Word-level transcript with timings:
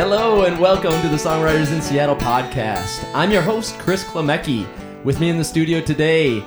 Hello 0.00 0.44
and 0.44 0.58
welcome 0.58 0.98
to 1.02 1.08
the 1.08 1.16
Songwriters 1.16 1.72
in 1.72 1.82
Seattle 1.82 2.16
podcast. 2.16 3.04
I'm 3.14 3.30
your 3.30 3.42
host, 3.42 3.78
Chris 3.78 4.02
Klemecki. 4.04 4.66
With 5.04 5.20
me 5.20 5.28
in 5.28 5.36
the 5.36 5.44
studio 5.44 5.80
today 5.80 6.42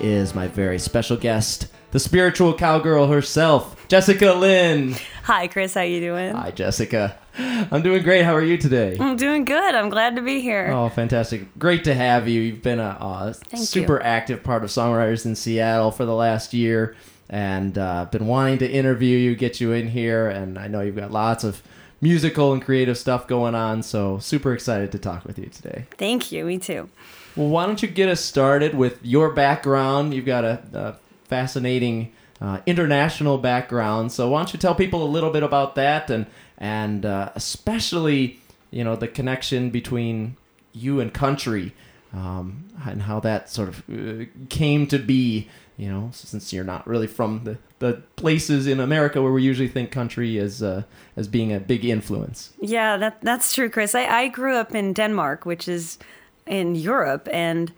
is 0.00 0.34
my 0.34 0.48
very 0.48 0.78
special 0.78 1.16
guest, 1.16 1.68
the 1.92 2.00
spiritual 2.00 2.52
cowgirl 2.52 3.06
herself, 3.06 3.86
Jessica 3.88 4.32
Lynn. 4.32 4.96
Hi, 5.22 5.46
Chris. 5.46 5.74
How 5.74 5.82
you 5.82 6.00
doing? 6.00 6.34
Hi, 6.34 6.50
Jessica. 6.50 7.16
I'm 7.38 7.82
doing 7.82 8.02
great. 8.02 8.24
How 8.24 8.34
are 8.34 8.42
you 8.42 8.56
today? 8.56 8.96
I'm 8.98 9.16
doing 9.16 9.44
good. 9.44 9.74
I'm 9.74 9.90
glad 9.90 10.16
to 10.16 10.22
be 10.22 10.40
here. 10.40 10.70
Oh, 10.72 10.88
fantastic. 10.88 11.58
Great 11.58 11.84
to 11.84 11.94
have 11.94 12.28
you. 12.28 12.40
You've 12.40 12.62
been 12.62 12.80
a, 12.80 13.34
a 13.52 13.56
super 13.56 13.96
you. 13.96 14.02
active 14.02 14.42
part 14.42 14.64
of 14.64 14.70
Songwriters 14.70 15.26
in 15.26 15.34
Seattle 15.34 15.90
for 15.90 16.06
the 16.06 16.14
last 16.14 16.54
year 16.54 16.96
and 17.28 17.76
uh, 17.76 18.06
been 18.06 18.26
wanting 18.26 18.58
to 18.58 18.70
interview 18.70 19.18
you, 19.18 19.34
get 19.34 19.60
you 19.60 19.72
in 19.72 19.88
here, 19.88 20.28
and 20.28 20.58
I 20.58 20.68
know 20.68 20.80
you've 20.80 20.96
got 20.96 21.10
lots 21.10 21.44
of 21.44 21.62
musical 22.00 22.52
and 22.52 22.62
creative 22.62 22.96
stuff 22.96 23.26
going 23.26 23.54
on, 23.54 23.82
so 23.82 24.18
super 24.18 24.52
excited 24.54 24.92
to 24.92 24.98
talk 24.98 25.24
with 25.24 25.38
you 25.38 25.46
today. 25.46 25.86
Thank 25.98 26.30
you. 26.30 26.44
Me 26.44 26.58
too. 26.58 26.88
Well, 27.34 27.48
why 27.48 27.66
don't 27.66 27.82
you 27.82 27.88
get 27.88 28.08
us 28.08 28.20
started 28.20 28.74
with 28.74 29.04
your 29.04 29.32
background? 29.32 30.14
You've 30.14 30.24
got 30.24 30.44
a, 30.44 30.62
a 30.72 30.94
fascinating 31.24 32.12
uh, 32.40 32.60
international 32.64 33.38
background, 33.38 34.12
so 34.12 34.28
why 34.28 34.38
don't 34.38 34.52
you 34.52 34.58
tell 34.58 34.74
people 34.74 35.02
a 35.02 35.08
little 35.08 35.30
bit 35.30 35.42
about 35.42 35.74
that 35.74 36.08
and 36.10 36.26
and 36.58 37.04
uh, 37.04 37.30
especially 37.34 38.40
you 38.70 38.84
know 38.84 38.96
the 38.96 39.08
connection 39.08 39.70
between 39.70 40.36
you 40.72 41.00
and 41.00 41.12
country 41.12 41.72
um, 42.12 42.64
and 42.84 43.02
how 43.02 43.20
that 43.20 43.50
sort 43.50 43.68
of 43.68 43.82
uh, 43.90 44.24
came 44.48 44.86
to 44.88 44.98
be. 44.98 45.48
You 45.78 45.90
know, 45.90 46.08
since 46.14 46.54
you're 46.54 46.64
not 46.64 46.86
really 46.86 47.06
from 47.06 47.44
the, 47.44 47.58
the 47.80 48.02
places 48.16 48.66
in 48.66 48.80
America 48.80 49.20
where 49.20 49.30
we 49.30 49.42
usually 49.42 49.68
think 49.68 49.90
country 49.90 50.38
as 50.38 50.62
uh, 50.62 50.84
as 51.16 51.28
being 51.28 51.52
a 51.52 51.60
big 51.60 51.84
influence. 51.84 52.54
Yeah, 52.62 52.96
that 52.96 53.20
that's 53.20 53.52
true, 53.52 53.68
Chris. 53.68 53.94
I, 53.94 54.06
I 54.06 54.28
grew 54.28 54.56
up 54.56 54.74
in 54.74 54.94
Denmark, 54.94 55.44
which 55.44 55.68
is 55.68 55.98
in 56.46 56.76
Europe, 56.76 57.28
and 57.30 57.72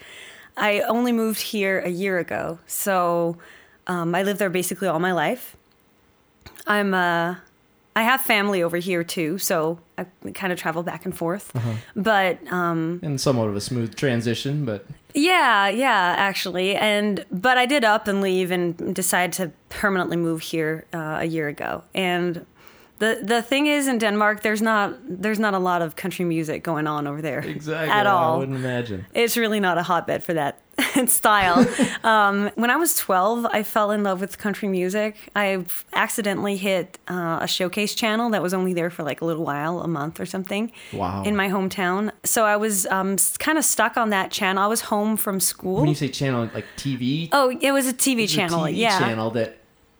I 0.56 0.80
only 0.83 1.12
moved 1.12 1.41
here 1.41 1.80
a 1.80 1.89
year 1.89 2.19
ago. 2.19 2.58
So 2.67 3.36
um, 3.86 4.14
I 4.14 4.22
lived 4.22 4.39
there 4.39 4.50
basically 4.50 4.89
all 4.89 5.00
my 5.00 5.12
life. 5.12 5.56
I'm 6.67 6.95
uh, 6.95 7.36
I 7.98 8.02
have 8.02 8.20
family 8.20 8.62
over 8.62 8.77
here 8.77 9.02
too, 9.02 9.38
so 9.38 9.80
I 9.98 10.06
kind 10.32 10.52
of 10.52 10.58
travel 10.60 10.84
back 10.84 11.04
and 11.04 11.16
forth. 11.16 11.50
Uh-huh. 11.56 11.72
But 11.96 12.38
um, 12.52 13.00
And 13.02 13.20
somewhat 13.20 13.48
of 13.48 13.56
a 13.56 13.60
smooth 13.60 13.96
transition, 13.96 14.64
but 14.64 14.86
yeah, 15.14 15.66
yeah, 15.66 16.14
actually, 16.16 16.77
and 16.77 17.27
but 17.32 17.58
I 17.58 17.66
did 17.66 17.82
up 17.82 18.06
and 18.06 18.20
leave 18.20 18.52
and 18.52 18.94
decide 18.94 19.32
to 19.32 19.50
permanently 19.68 20.16
move 20.16 20.42
here 20.42 20.86
uh, 20.94 21.18
a 21.18 21.24
year 21.24 21.48
ago. 21.48 21.82
And 21.92 22.46
the 22.98 23.20
the 23.22 23.42
thing 23.42 23.66
is, 23.66 23.86
in 23.86 23.98
Denmark, 23.98 24.42
there's 24.42 24.62
not 24.62 24.94
there's 25.22 25.38
not 25.38 25.54
a 25.54 25.58
lot 25.58 25.82
of 25.82 25.94
country 25.96 26.24
music 26.24 26.62
going 26.64 26.86
on 26.86 27.06
over 27.06 27.22
there 27.22 27.40
exactly 27.40 27.90
at 27.90 28.06
all. 28.06 28.34
I 28.34 28.38
wouldn't 28.38 28.58
imagine. 28.58 29.05
It's 29.14 29.36
really 29.36 29.60
not 29.60 29.78
a 29.78 29.82
hotbed 29.82 30.22
for 30.22 30.34
that 30.34 30.60
style. 31.06 31.66
um, 32.05 32.50
when 32.55 32.70
I 32.70 32.77
was 32.77 32.94
12, 32.96 33.46
I 33.46 33.62
fell 33.64 33.90
in 33.90 34.02
love 34.05 34.20
with 34.20 34.38
country 34.38 34.68
music. 34.68 35.16
I 35.34 35.64
accidentally 35.92 36.56
hit 36.56 36.98
uh, 37.10 37.38
a 37.42 37.48
showcase 37.48 37.94
channel 37.94 38.30
that 38.30 38.42
was 38.42 38.55
only 38.55 38.74
there 38.74 38.90
for 38.90 39.02
like 39.02 39.20
a 39.20 39.24
little 39.24 39.44
while, 39.44 39.80
a 39.80 39.88
month 39.88 40.20
or 40.20 40.27
something, 40.27 40.70
Wow. 40.92 41.22
in 41.24 41.34
my 41.36 41.48
hometown. 41.48 42.10
So 42.24 42.44
I 42.44 42.56
was 42.56 42.86
um, 42.86 43.16
kind 43.38 43.58
of 43.58 43.64
stuck 43.64 43.96
on 43.96 44.10
that 44.10 44.30
channel. 44.30 44.62
I 44.62 44.68
was 44.68 44.80
home 44.83 45.16
from 45.16 45.40
school. 45.40 45.80
When 45.80 45.88
you 45.88 45.94
say 45.96 46.08
channel, 46.08 46.48
like 46.55 46.66
TV, 46.77 47.28
oh, 47.33 47.50
it 47.60 47.72
was 47.72 47.86
a 47.88 47.92
TV 47.92 48.24
a 48.24 48.27
channel. 48.27 48.60
TV 48.60 48.77
yeah, 48.77 48.98
channel 48.98 49.30
that 49.33 49.56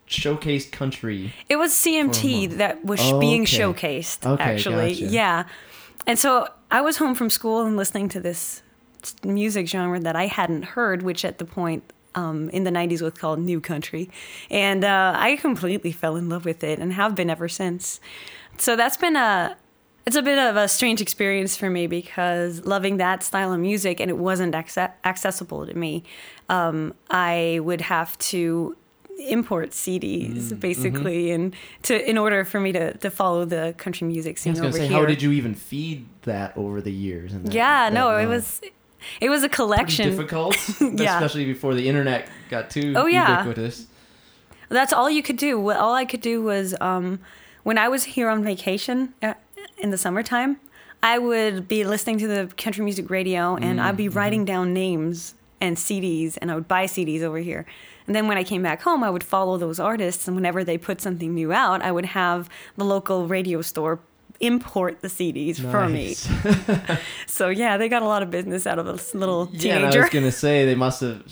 showcased 0.09 0.73
country. 0.73 1.33
it 1.48 1.56
was 1.56 1.73
CMT 1.73 2.56
that 2.59 2.85
was 2.85 3.01
Oh, 3.02 3.19
being 3.20 3.42
okay. 3.42 3.58
showcased. 3.58 4.27
Okay, 4.27 4.42
actually, 4.42 4.91
gotcha. 4.95 5.07
yeah. 5.07 5.45
And 6.07 6.19
so 6.19 6.48
I 6.70 6.80
was 6.80 6.96
home 6.96 7.14
from 7.14 7.29
school 7.30 7.63
and 7.67 7.77
listening 7.77 8.08
to 8.11 8.20
this 8.20 8.63
music 9.24 9.67
genre 9.68 10.01
that 10.01 10.17
I 10.17 10.27
hadn't 10.27 10.64
heard, 10.64 11.02
which 11.02 11.24
at 11.24 11.39
the 11.39 11.45
point 11.45 11.85
um, 12.14 12.48
in 12.51 12.64
the 12.64 12.70
90s 12.70 13.02
was 13.02 13.13
called 13.14 13.39
New 13.39 13.61
Country. 13.61 14.11
And 14.51 14.85
uh, 14.85 15.13
I 15.17 15.36
completely 15.36 15.92
fell 15.92 16.17
in 16.17 16.29
love 16.29 16.45
with 16.45 16.64
it 16.64 16.79
and 16.79 16.92
have 16.95 17.14
been 17.14 17.30
ever 17.30 17.48
since. 17.48 18.01
So 18.57 18.74
that's 18.77 18.97
been 18.97 19.17
a. 19.17 19.57
It's 20.07 20.17
a 20.17 20.23
bit 20.23 20.39
of 20.39 20.57
a 20.57 20.68
strange 20.68 21.02
experience 21.02 21.55
for 21.55 21.68
me 21.68 21.86
because 21.86 22.64
loving 22.64 22.97
that 22.97 23.23
style 23.23 23.52
of 23.52 23.61
music 23.61 24.01
and 24.01 24.08
it 24.11 24.17
wasn't 24.17 24.55
acce- 24.55 24.91
accessible 25.05 25.67
to 25.67 25.74
me. 25.74 26.02
Um, 26.48 26.95
I 27.11 27.61
would 27.63 27.83
have 27.83 28.17
to 28.33 28.74
import 29.18 29.70
CDs 29.70 30.52
Mm, 30.52 30.61
basically, 30.61 31.27
mm-hmm. 31.27 31.34
and 31.42 31.56
to 31.83 32.08
in 32.08 32.17
order 32.17 32.45
for 32.45 32.61
me 32.61 32.73
to, 32.73 32.96
to 32.98 33.11
follow 33.11 33.45
the 33.45 33.74
country 33.77 34.06
music 34.06 34.36
I 34.39 34.40
scene 34.40 34.52
was 34.52 34.61
gonna 34.61 34.68
over 34.68 34.79
say, 34.79 34.86
here. 34.89 34.96
how 34.98 35.05
did 35.06 35.20
you 35.23 35.33
even 35.33 35.55
feed 35.55 36.06
that 36.23 36.56
over 36.56 36.80
the 36.80 36.92
years? 36.92 37.33
And 37.33 37.45
that- 37.46 37.52
Yeah, 37.52 37.90
that, 37.90 37.92
no, 37.92 38.11
uh, 38.11 38.18
it 38.20 38.27
was 38.27 38.61
it 39.20 39.29
was 39.29 39.42
a 39.42 39.48
collection. 39.48 40.08
difficult, 40.11 40.56
Yeah. 40.80 41.17
especially 41.17 41.45
before 41.45 41.74
the 41.74 41.89
internet 41.89 42.29
got 42.51 42.70
too 42.70 42.95
Oh, 42.96 43.06
yeah. 43.06 43.40
ubiquitous. 43.40 43.86
That's 44.68 44.92
all 44.92 45.08
you 45.11 45.23
could 45.23 45.36
do. 45.36 45.70
All 45.70 45.95
I 45.95 46.05
could 46.05 46.20
do 46.20 46.42
was 46.42 46.74
um, 46.80 47.20
when 47.62 47.79
I 47.79 47.89
was 47.89 48.05
here 48.05 48.29
on 48.29 48.45
vacation 48.45 49.14
uh, 49.23 49.35
in 49.79 49.90
the 49.90 49.98
summertime, 49.98 50.58
I 51.02 51.18
would 51.18 51.68
be 51.68 51.85
listening 51.85 52.18
to 52.18 52.27
the 52.29 52.50
country 52.56 52.85
music 52.85 53.08
radio 53.08 53.56
and 53.56 53.80
I'd 53.80 53.96
be 53.96 54.08
writing 54.08 54.45
down 54.45 54.73
names 54.74 55.35
and 55.61 55.77
CDs 55.77 56.39
and 56.41 56.51
I 56.51 56.55
would 56.55 56.69
buy 56.69 56.85
CDs 56.86 57.23
over 57.23 57.39
here. 57.39 57.67
And 58.07 58.14
then 58.17 58.27
when 58.29 58.39
I 58.39 58.45
came 58.45 58.63
back 58.63 58.83
home, 58.83 59.05
I 59.05 59.11
would 59.11 59.24
follow 59.24 59.58
those 59.58 59.79
artists 59.79 60.27
and 60.27 60.35
whenever 60.36 60.64
they 60.64 60.79
put 60.79 61.01
something 61.01 61.35
new 61.35 61.52
out, 61.52 61.83
I 61.83 61.92
would 61.92 62.07
have 62.07 62.48
the 62.77 62.85
local 62.85 63.27
radio 63.27 63.61
store 63.63 64.01
import 64.41 65.01
the 65.01 65.08
CDs 65.08 65.61
for 65.61 65.89
me. 65.89 66.14
So 67.27 67.48
yeah, 67.48 67.77
they 67.77 67.89
got 67.89 68.02
a 68.02 68.07
lot 68.07 68.23
of 68.23 68.30
business 68.30 68.67
out 68.67 68.79
of 68.79 68.86
this 68.86 69.14
little 69.14 69.47
teenager. 69.47 69.68
yeah, 69.68 69.97
I 69.97 70.01
was 70.01 70.11
gonna 70.11 70.33
say 70.33 70.64
they 70.64 70.74
must 70.74 71.01
have. 71.02 71.23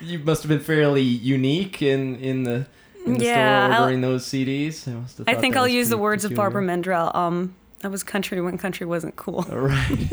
You 0.00 0.18
must 0.20 0.42
have 0.42 0.48
been 0.48 0.60
fairly 0.60 1.02
unique 1.02 1.82
in 1.82 2.16
in 2.16 2.42
the 2.44 2.66
in 3.06 3.18
the 3.18 3.24
Yeah, 3.24 3.66
store 3.66 3.74
I'll- 3.74 3.82
ordering 3.84 4.00
those 4.00 4.24
CDs. 4.26 4.88
I, 5.26 5.32
I 5.32 5.34
think 5.36 5.56
I'll 5.56 5.68
use 5.68 5.88
the 5.88 5.98
words 5.98 6.24
of. 6.24 6.34
Barbara 6.34 6.62
Mandrell. 6.62 7.14
Um, 7.14 7.54
I 7.84 7.88
was 7.88 8.02
country 8.02 8.40
when 8.40 8.58
country 8.58 8.86
wasn't 8.86 9.16
cool. 9.16 9.44
All 9.50 9.58
right. 9.74 10.10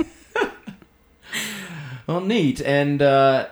Well, 2.08 2.22
neat. 2.22 2.62
And 2.62 3.02
uh, 3.02 3.48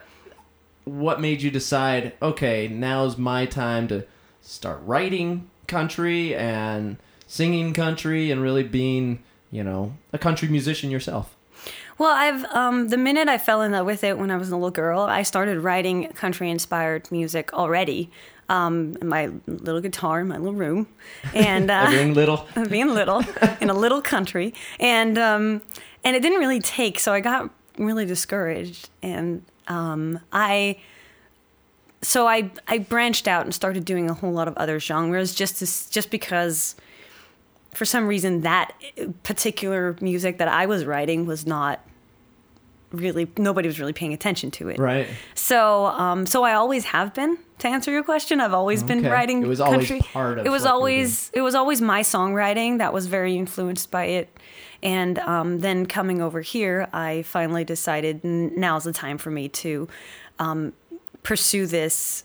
what 0.85 1.21
made 1.21 1.41
you 1.41 1.51
decide? 1.51 2.13
Okay, 2.21 2.67
now's 2.67 3.17
my 3.17 3.45
time 3.45 3.87
to 3.89 4.05
start 4.41 4.81
writing 4.83 5.49
country 5.67 6.35
and 6.35 6.97
singing 7.27 7.73
country 7.73 8.31
and 8.31 8.41
really 8.41 8.63
being, 8.63 9.23
you 9.51 9.63
know, 9.63 9.93
a 10.13 10.17
country 10.17 10.47
musician 10.47 10.89
yourself. 10.89 11.35
Well, 11.97 12.11
I've 12.11 12.43
um, 12.45 12.89
the 12.89 12.97
minute 12.97 13.29
I 13.29 13.37
fell 13.37 13.61
in 13.61 13.71
love 13.71 13.85
with 13.85 14.03
it 14.03 14.17
when 14.17 14.29
I 14.29 14.37
was 14.37 14.49
a 14.49 14.55
little 14.55 14.71
girl, 14.71 15.01
I 15.01 15.23
started 15.23 15.59
writing 15.59 16.09
country-inspired 16.09 17.11
music 17.11 17.53
already. 17.53 18.09
Um, 18.47 18.95
in 19.01 19.07
my 19.07 19.31
little 19.47 19.81
guitar 19.81 20.19
in 20.19 20.27
my 20.27 20.37
little 20.37 20.53
room, 20.53 20.85
and 21.33 21.71
uh, 21.71 21.89
Being 21.89 22.13
little. 22.13 22.45
being 22.69 22.89
little 22.89 23.23
in 23.59 23.71
a 23.71 23.73
little 23.73 24.03
country, 24.03 24.53
and 24.79 25.17
um, 25.17 25.63
and 26.03 26.15
it 26.15 26.21
didn't 26.21 26.37
really 26.37 26.59
take. 26.59 26.99
So 26.99 27.11
I 27.11 27.21
got 27.21 27.49
really 27.77 28.05
discouraged, 28.05 28.89
and 29.01 29.43
um, 29.67 30.19
I 30.31 30.77
so 32.01 32.27
I 32.27 32.51
I 32.67 32.79
branched 32.79 33.27
out 33.27 33.45
and 33.45 33.53
started 33.53 33.85
doing 33.85 34.09
a 34.09 34.13
whole 34.13 34.31
lot 34.31 34.47
of 34.47 34.55
other 34.57 34.79
genres 34.79 35.33
just 35.33 35.59
to, 35.59 35.91
just 35.91 36.11
because 36.11 36.75
for 37.71 37.85
some 37.85 38.07
reason 38.07 38.41
that 38.41 38.73
particular 39.23 39.95
music 40.01 40.37
that 40.37 40.47
I 40.47 40.65
was 40.65 40.85
writing 40.85 41.25
was 41.25 41.45
not 41.45 41.81
really 42.91 43.27
nobody 43.37 43.67
was 43.67 43.79
really 43.79 43.93
paying 43.93 44.13
attention 44.13 44.51
to 44.51 44.69
it. 44.69 44.79
Right. 44.79 45.07
So, 45.33 45.87
um, 45.87 46.25
so 46.25 46.43
I 46.43 46.53
always 46.53 46.85
have 46.85 47.13
been. 47.13 47.37
To 47.59 47.69
answer 47.69 47.89
your 47.89 48.03
question, 48.03 48.41
I've 48.41 48.53
always 48.53 48.83
been 48.83 49.03
writing. 49.03 49.41
It 49.41 49.47
was 49.47 49.61
always 49.61 49.87
country. 49.87 50.05
part 50.11 50.39
of 50.39 50.45
It 50.45 50.49
was 50.49 50.63
what 50.63 50.67
you 50.67 50.73
were 50.73 50.75
always. 50.75 51.31
It 51.33 51.41
was 51.41 51.55
always 51.55 51.81
my 51.81 52.01
songwriting 52.01 52.79
that 52.79 52.91
was 52.91 53.07
very 53.07 53.37
influenced 53.37 53.91
by 53.91 54.05
it. 54.05 54.37
And 54.85 55.17
um, 55.19 55.59
then 55.59 55.87
coming 55.87 56.21
over 56.21 56.41
here, 56.41 56.87
I 56.93 57.23
finally 57.23 57.63
decided 57.63 58.23
now's 58.23 58.83
the 58.83 58.93
time 58.93 59.17
for 59.17 59.31
me 59.31 59.49
to 59.49 59.87
um, 60.37 60.73
pursue 61.23 61.65
this, 61.65 62.23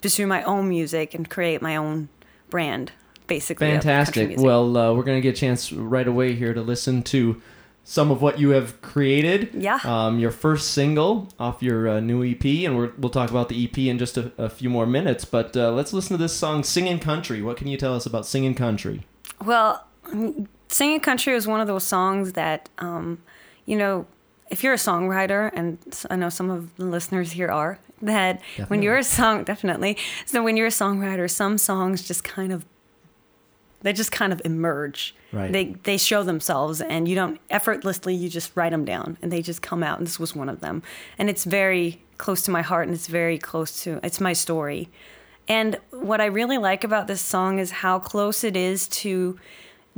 pursue 0.00 0.28
my 0.28 0.44
own 0.44 0.68
music 0.68 1.12
and 1.12 1.28
create 1.28 1.60
my 1.60 1.74
own 1.74 2.08
brand. 2.50 2.92
Basically, 3.26 3.66
Fantastic. 3.66 4.38
Well, 4.38 4.74
uh, 4.76 4.94
we're 4.94 5.02
going 5.02 5.18
to 5.18 5.20
get 5.20 5.36
a 5.36 5.40
chance 5.40 5.70
right 5.72 6.06
away 6.06 6.34
here 6.34 6.54
to 6.54 6.62
listen 6.62 7.02
to 7.02 7.42
some 7.82 8.10
of 8.10 8.22
what 8.22 8.38
you 8.38 8.50
have 8.50 8.80
created. 8.80 9.50
Yeah. 9.52 9.80
Um, 9.82 10.18
your 10.20 10.30
first 10.30 10.70
single 10.70 11.28
off 11.38 11.62
your 11.62 11.88
uh, 11.88 12.00
new 12.00 12.24
EP, 12.24 12.44
and 12.44 12.76
we're, 12.76 12.92
we'll 12.96 13.10
talk 13.10 13.28
about 13.28 13.48
the 13.48 13.64
EP 13.64 13.76
in 13.76 13.98
just 13.98 14.16
a, 14.16 14.30
a 14.38 14.48
few 14.48 14.70
more 14.70 14.86
minutes. 14.86 15.24
But 15.26 15.56
uh, 15.56 15.72
let's 15.72 15.92
listen 15.92 16.16
to 16.16 16.22
this 16.22 16.34
song, 16.34 16.62
Singing 16.62 17.00
Country. 17.00 17.42
What 17.42 17.56
can 17.56 17.66
you 17.66 17.76
tell 17.76 17.94
us 17.94 18.06
about 18.06 18.24
Singing 18.24 18.54
Country? 18.54 19.04
Well, 19.44 19.86
singing 20.68 21.00
country 21.00 21.34
was 21.34 21.46
one 21.46 21.60
of 21.60 21.66
those 21.66 21.84
songs 21.84 22.32
that, 22.32 22.68
um, 22.78 23.22
you 23.66 23.76
know, 23.76 24.06
if 24.50 24.62
you're 24.62 24.72
a 24.72 24.76
songwriter, 24.78 25.50
and 25.54 25.78
I 26.10 26.16
know 26.16 26.30
some 26.30 26.50
of 26.50 26.74
the 26.76 26.86
listeners 26.86 27.32
here 27.32 27.48
are, 27.48 27.78
that 28.00 28.40
definitely. 28.40 28.64
when 28.64 28.82
you're 28.82 28.96
a 28.96 29.04
song, 29.04 29.44
definitely. 29.44 29.96
So 30.26 30.42
when 30.42 30.56
you're 30.56 30.68
a 30.68 30.70
songwriter, 30.70 31.30
some 31.30 31.58
songs 31.58 32.06
just 32.06 32.24
kind 32.24 32.52
of 32.52 32.64
they 33.82 33.92
just 33.92 34.10
kind 34.10 34.32
of 34.32 34.42
emerge. 34.44 35.14
Right. 35.32 35.52
They 35.52 35.64
they 35.84 35.96
show 35.98 36.22
themselves, 36.22 36.80
and 36.80 37.06
you 37.06 37.14
don't 37.14 37.40
effortlessly. 37.50 38.14
You 38.14 38.28
just 38.28 38.52
write 38.56 38.70
them 38.70 38.84
down, 38.84 39.18
and 39.22 39.30
they 39.30 39.42
just 39.42 39.62
come 39.62 39.82
out. 39.82 39.98
And 39.98 40.06
this 40.06 40.18
was 40.18 40.34
one 40.34 40.48
of 40.48 40.60
them, 40.60 40.82
and 41.18 41.30
it's 41.30 41.44
very 41.44 42.02
close 42.16 42.42
to 42.42 42.50
my 42.50 42.62
heart, 42.62 42.88
and 42.88 42.94
it's 42.94 43.06
very 43.06 43.38
close 43.38 43.82
to 43.84 44.00
it's 44.02 44.20
my 44.20 44.32
story. 44.32 44.88
And 45.46 45.78
what 45.90 46.20
I 46.20 46.26
really 46.26 46.58
like 46.58 46.84
about 46.84 47.06
this 47.06 47.20
song 47.20 47.58
is 47.58 47.70
how 47.70 47.98
close 47.98 48.44
it 48.44 48.56
is 48.56 48.88
to. 48.88 49.38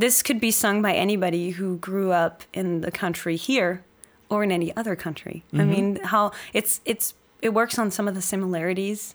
This 0.01 0.23
could 0.23 0.41
be 0.41 0.51
sung 0.51 0.81
by 0.81 0.95
anybody 0.95 1.51
who 1.51 1.77
grew 1.77 2.11
up 2.11 2.43
in 2.55 2.81
the 2.81 2.91
country 2.91 3.37
here 3.37 3.85
or 4.31 4.43
in 4.43 4.51
any 4.51 4.75
other 4.75 4.97
country. 4.97 5.45
Mm-hmm. 5.53 5.61
I 5.61 5.65
mean, 5.65 5.97
how 6.03 6.33
it's 6.55 6.81
it's 6.87 7.13
it 7.43 7.51
works 7.53 7.79
on 7.79 7.91
some 7.91 8.09
of 8.09 8.15
the 8.15 8.23
similarities 8.23 9.15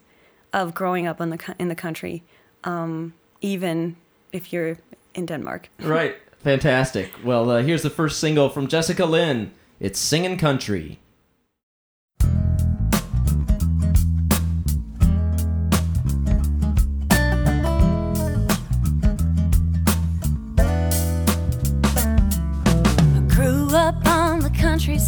of 0.53 0.75
growing 0.75 1.07
up 1.07 1.19
in 1.19 1.31
the 1.31 1.55
in 1.57 1.69
the 1.69 1.75
country, 1.75 2.21
um, 2.65 3.15
even 3.41 3.95
if 4.31 4.53
you're 4.53 4.77
in 5.15 5.25
Denmark. 5.25 5.69
right. 5.79 6.17
Fantastic. 6.43 7.11
Well, 7.23 7.49
uh, 7.49 7.63
here's 7.63 7.81
the 7.81 7.89
first 7.89 8.19
single 8.19 8.49
from 8.49 8.67
Jessica 8.67 9.07
Lynn. 9.07 9.51
It's 9.79 9.97
Singin' 9.97 10.37
Country. 10.37 10.99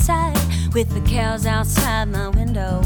Countryside 0.07 0.74
with 0.74 0.89
the 0.94 1.01
cows 1.09 1.45
outside 1.45 2.07
my 2.07 2.30
window. 2.30 2.81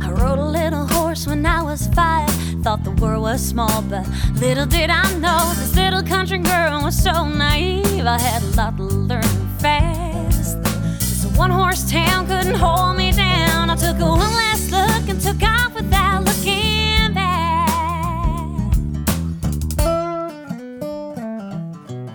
I 0.00 0.10
rode 0.10 0.38
a 0.38 0.44
little 0.44 0.86
horse 0.86 1.26
when 1.26 1.44
I 1.44 1.62
was 1.62 1.88
five. 1.88 2.30
Thought 2.62 2.84
the 2.84 2.92
world 2.92 3.22
was 3.22 3.44
small, 3.44 3.82
but 3.82 4.06
little 4.40 4.66
did 4.66 4.90
I 4.90 5.12
know 5.18 5.52
this 5.56 5.74
little 5.74 6.02
country 6.02 6.38
girl 6.38 6.82
was 6.82 7.00
so 7.02 7.28
naive. 7.28 8.06
I 8.06 8.18
had 8.18 8.42
a 8.42 8.56
lot 8.56 8.76
to 8.76 8.84
learn 8.84 9.22
fast. 9.58 10.62
This 10.62 11.26
one 11.36 11.50
horse 11.50 11.90
town 11.90 12.26
couldn't 12.26 12.54
hold 12.54 12.96
me 12.96 13.12
down. 13.12 13.70
I 13.70 13.76
took 13.76 13.98
one 13.98 14.18
last 14.20 14.70
look 14.70 15.08
and 15.08 15.20
took 15.20 15.42
off 15.42 15.74
without 15.74 16.24
looking 16.24 17.14
back. 17.14 17.68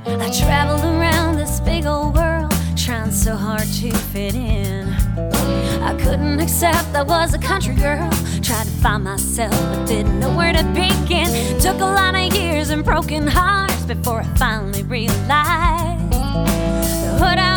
I 0.06 0.30
traveled 0.32 0.84
around 0.84 1.36
this 1.36 1.60
big 1.62 1.86
old 1.86 2.13
so 3.24 3.38
hard 3.38 3.62
to 3.62 3.90
fit 4.12 4.36
in. 4.36 4.90
I 5.82 5.96
couldn't 5.98 6.42
accept 6.42 6.94
I 6.94 7.04
was 7.04 7.34
a 7.34 7.38
country 7.38 7.74
girl. 7.74 8.10
Tried 8.42 8.66
to 8.66 8.72
find 8.84 9.06
myself, 9.06 9.54
but 9.54 9.86
didn't 9.88 10.20
know 10.20 10.36
where 10.36 10.52
to 10.52 10.64
begin. 10.74 11.30
Took 11.58 11.80
a 11.80 11.86
lot 11.86 12.16
of 12.16 12.34
years 12.36 12.70
and 12.70 12.84
broken 12.84 13.26
hearts 13.26 13.86
before 13.86 14.20
I 14.20 14.26
finally 14.36 14.84
realized 14.84 16.14
what 17.22 17.40
I 17.40 17.53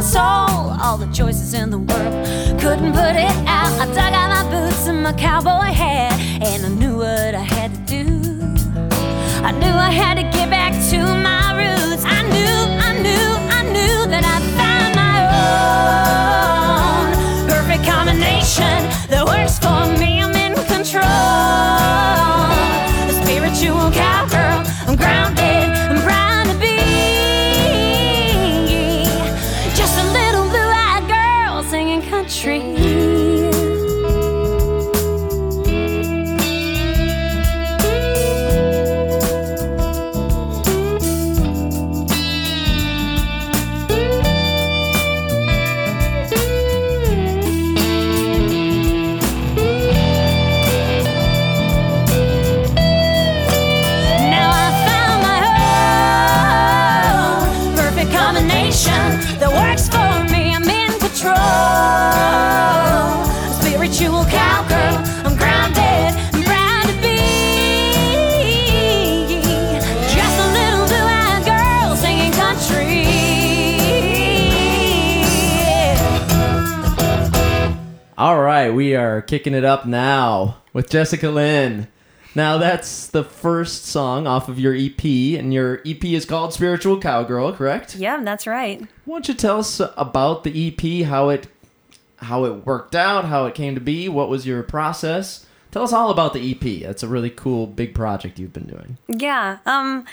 my 0.00 0.06
soul. 0.06 0.80
All 0.82 0.96
the 0.96 1.12
choices 1.12 1.52
in 1.52 1.70
the 1.70 1.78
world 1.78 2.60
couldn't 2.60 2.92
put 2.92 3.16
it 3.16 3.36
out. 3.46 3.72
I 3.78 3.86
dug 3.94 4.12
out 4.14 4.30
my 4.30 4.44
boots 4.50 4.86
and 4.86 5.02
my 5.02 5.12
cowboy 5.12 5.72
hat, 5.72 6.18
and 6.42 6.64
I 6.64 6.68
knew 6.68 6.96
what 6.96 7.34
I 7.34 7.44
had 7.56 7.70
to 7.74 7.80
do. 7.96 8.06
I 9.44 9.52
knew 9.52 9.74
I 9.88 9.90
had 9.90 10.14
to 10.14 10.22
get 10.22 10.48
back 10.48 10.72
to 10.90 11.19
right, 78.66 78.74
we 78.74 78.94
are 78.94 79.22
kicking 79.22 79.54
it 79.54 79.64
up 79.64 79.86
now 79.86 80.58
with 80.74 80.90
Jessica 80.90 81.30
Lynn. 81.30 81.88
Now 82.34 82.58
that's 82.58 83.06
the 83.06 83.24
first 83.24 83.86
song 83.86 84.26
off 84.26 84.48
of 84.48 84.58
your 84.58 84.74
EP, 84.74 85.02
and 85.02 85.52
your 85.52 85.80
EP 85.86 86.04
is 86.04 86.26
called 86.26 86.52
Spiritual 86.52 87.00
Cowgirl, 87.00 87.54
correct? 87.54 87.96
Yeah, 87.96 88.22
that's 88.22 88.46
right. 88.46 88.82
Why 89.06 89.14
don't 89.14 89.28
you 89.28 89.34
tell 89.34 89.60
us 89.60 89.80
about 89.96 90.44
the 90.44 90.68
EP, 90.68 91.06
how 91.06 91.30
it 91.30 91.48
how 92.16 92.44
it 92.44 92.66
worked 92.66 92.94
out, 92.94 93.24
how 93.24 93.46
it 93.46 93.54
came 93.54 93.74
to 93.74 93.80
be, 93.80 94.10
what 94.10 94.28
was 94.28 94.46
your 94.46 94.62
process? 94.62 95.46
Tell 95.70 95.82
us 95.82 95.92
all 95.94 96.10
about 96.10 96.34
the 96.34 96.50
EP. 96.50 96.82
That's 96.82 97.02
a 97.02 97.08
really 97.08 97.30
cool 97.30 97.66
big 97.66 97.94
project 97.94 98.38
you've 98.38 98.52
been 98.52 98.66
doing. 98.66 98.98
Yeah. 99.08 99.58
Um, 99.64 100.04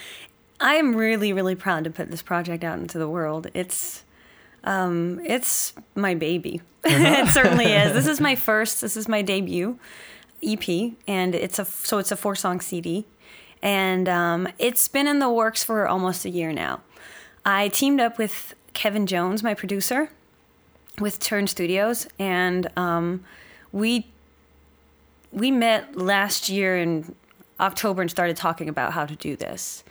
I'm 0.62 0.96
really, 0.96 1.34
really 1.34 1.56
proud 1.56 1.84
to 1.84 1.90
put 1.90 2.10
this 2.12 2.22
project 2.22 2.64
out 2.64 2.80
into 2.80 2.98
the 2.98 3.10
world. 3.10 3.48
It's, 3.54 4.04
um, 4.64 5.20
it's 5.26 5.74
my 5.96 6.16
baby. 6.16 6.62
it 6.84 7.30
certainly 7.30 7.66
is. 7.74 7.94
This 7.94 8.08
is 8.08 8.20
my 8.20 8.36
first. 8.36 8.82
This 8.82 8.98
is 8.98 9.08
my 9.08 9.22
debut 9.22 9.80
EP, 10.44 10.94
and 11.08 11.36
it's 11.36 11.60
a 11.60 11.66
so 11.66 11.98
it's 11.98 12.12
a 12.12 12.16
four 12.16 12.36
song 12.36 12.62
CD, 12.62 13.06
and 13.62 14.08
um, 14.08 14.48
it's 14.60 14.88
been 14.88 15.08
in 15.08 15.20
the 15.20 15.30
works 15.30 15.64
for 15.64 15.88
almost 15.88 16.26
a 16.26 16.30
year 16.30 16.52
now. 16.52 16.82
I 17.46 17.70
teamed 17.70 18.02
up 18.02 18.18
with 18.18 18.54
Kevin 18.74 19.08
Jones, 19.08 19.42
my 19.42 19.54
producer, 19.54 20.10
with 21.00 21.20
Turn 21.20 21.48
Studios, 21.48 22.08
and 22.20 22.70
um, 22.78 23.24
we 23.72 24.08
we 25.32 25.52
met 25.52 25.96
last 25.96 26.50
year 26.50 26.78
in 26.78 27.16
October 27.60 28.02
and 28.02 28.12
started 28.12 28.38
talking 28.38 28.70
about 28.70 28.94
how 28.94 29.06
to 29.06 29.16
do 29.16 29.36
this. 29.36 29.84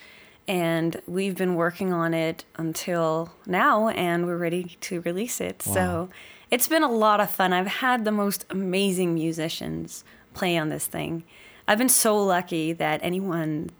And 0.49 1.01
we've 1.07 1.37
been 1.37 1.55
working 1.57 1.93
on 1.93 2.15
it 2.15 2.45
until 2.57 3.33
now, 3.47 3.89
and 3.89 4.27
we're 4.27 4.37
ready 4.37 4.77
to 4.83 5.01
release 5.01 5.41
it. 5.41 5.61
So 5.63 6.09
it's 6.51 6.69
been 6.69 6.85
a 6.85 6.91
lot 6.91 7.21
of 7.21 7.31
fun. 7.31 7.53
I've 7.53 7.67
had 7.67 8.05
the 8.05 8.13
most 8.13 8.45
amazing 8.51 9.15
musicians 9.15 10.05
play 10.35 10.57
on 10.57 10.69
this 10.69 10.87
thing. 10.87 11.25
I've 11.67 11.79
been 11.79 11.89
so 11.89 12.17
lucky 12.17 12.73
that 12.75 13.01
anyone 13.03 13.71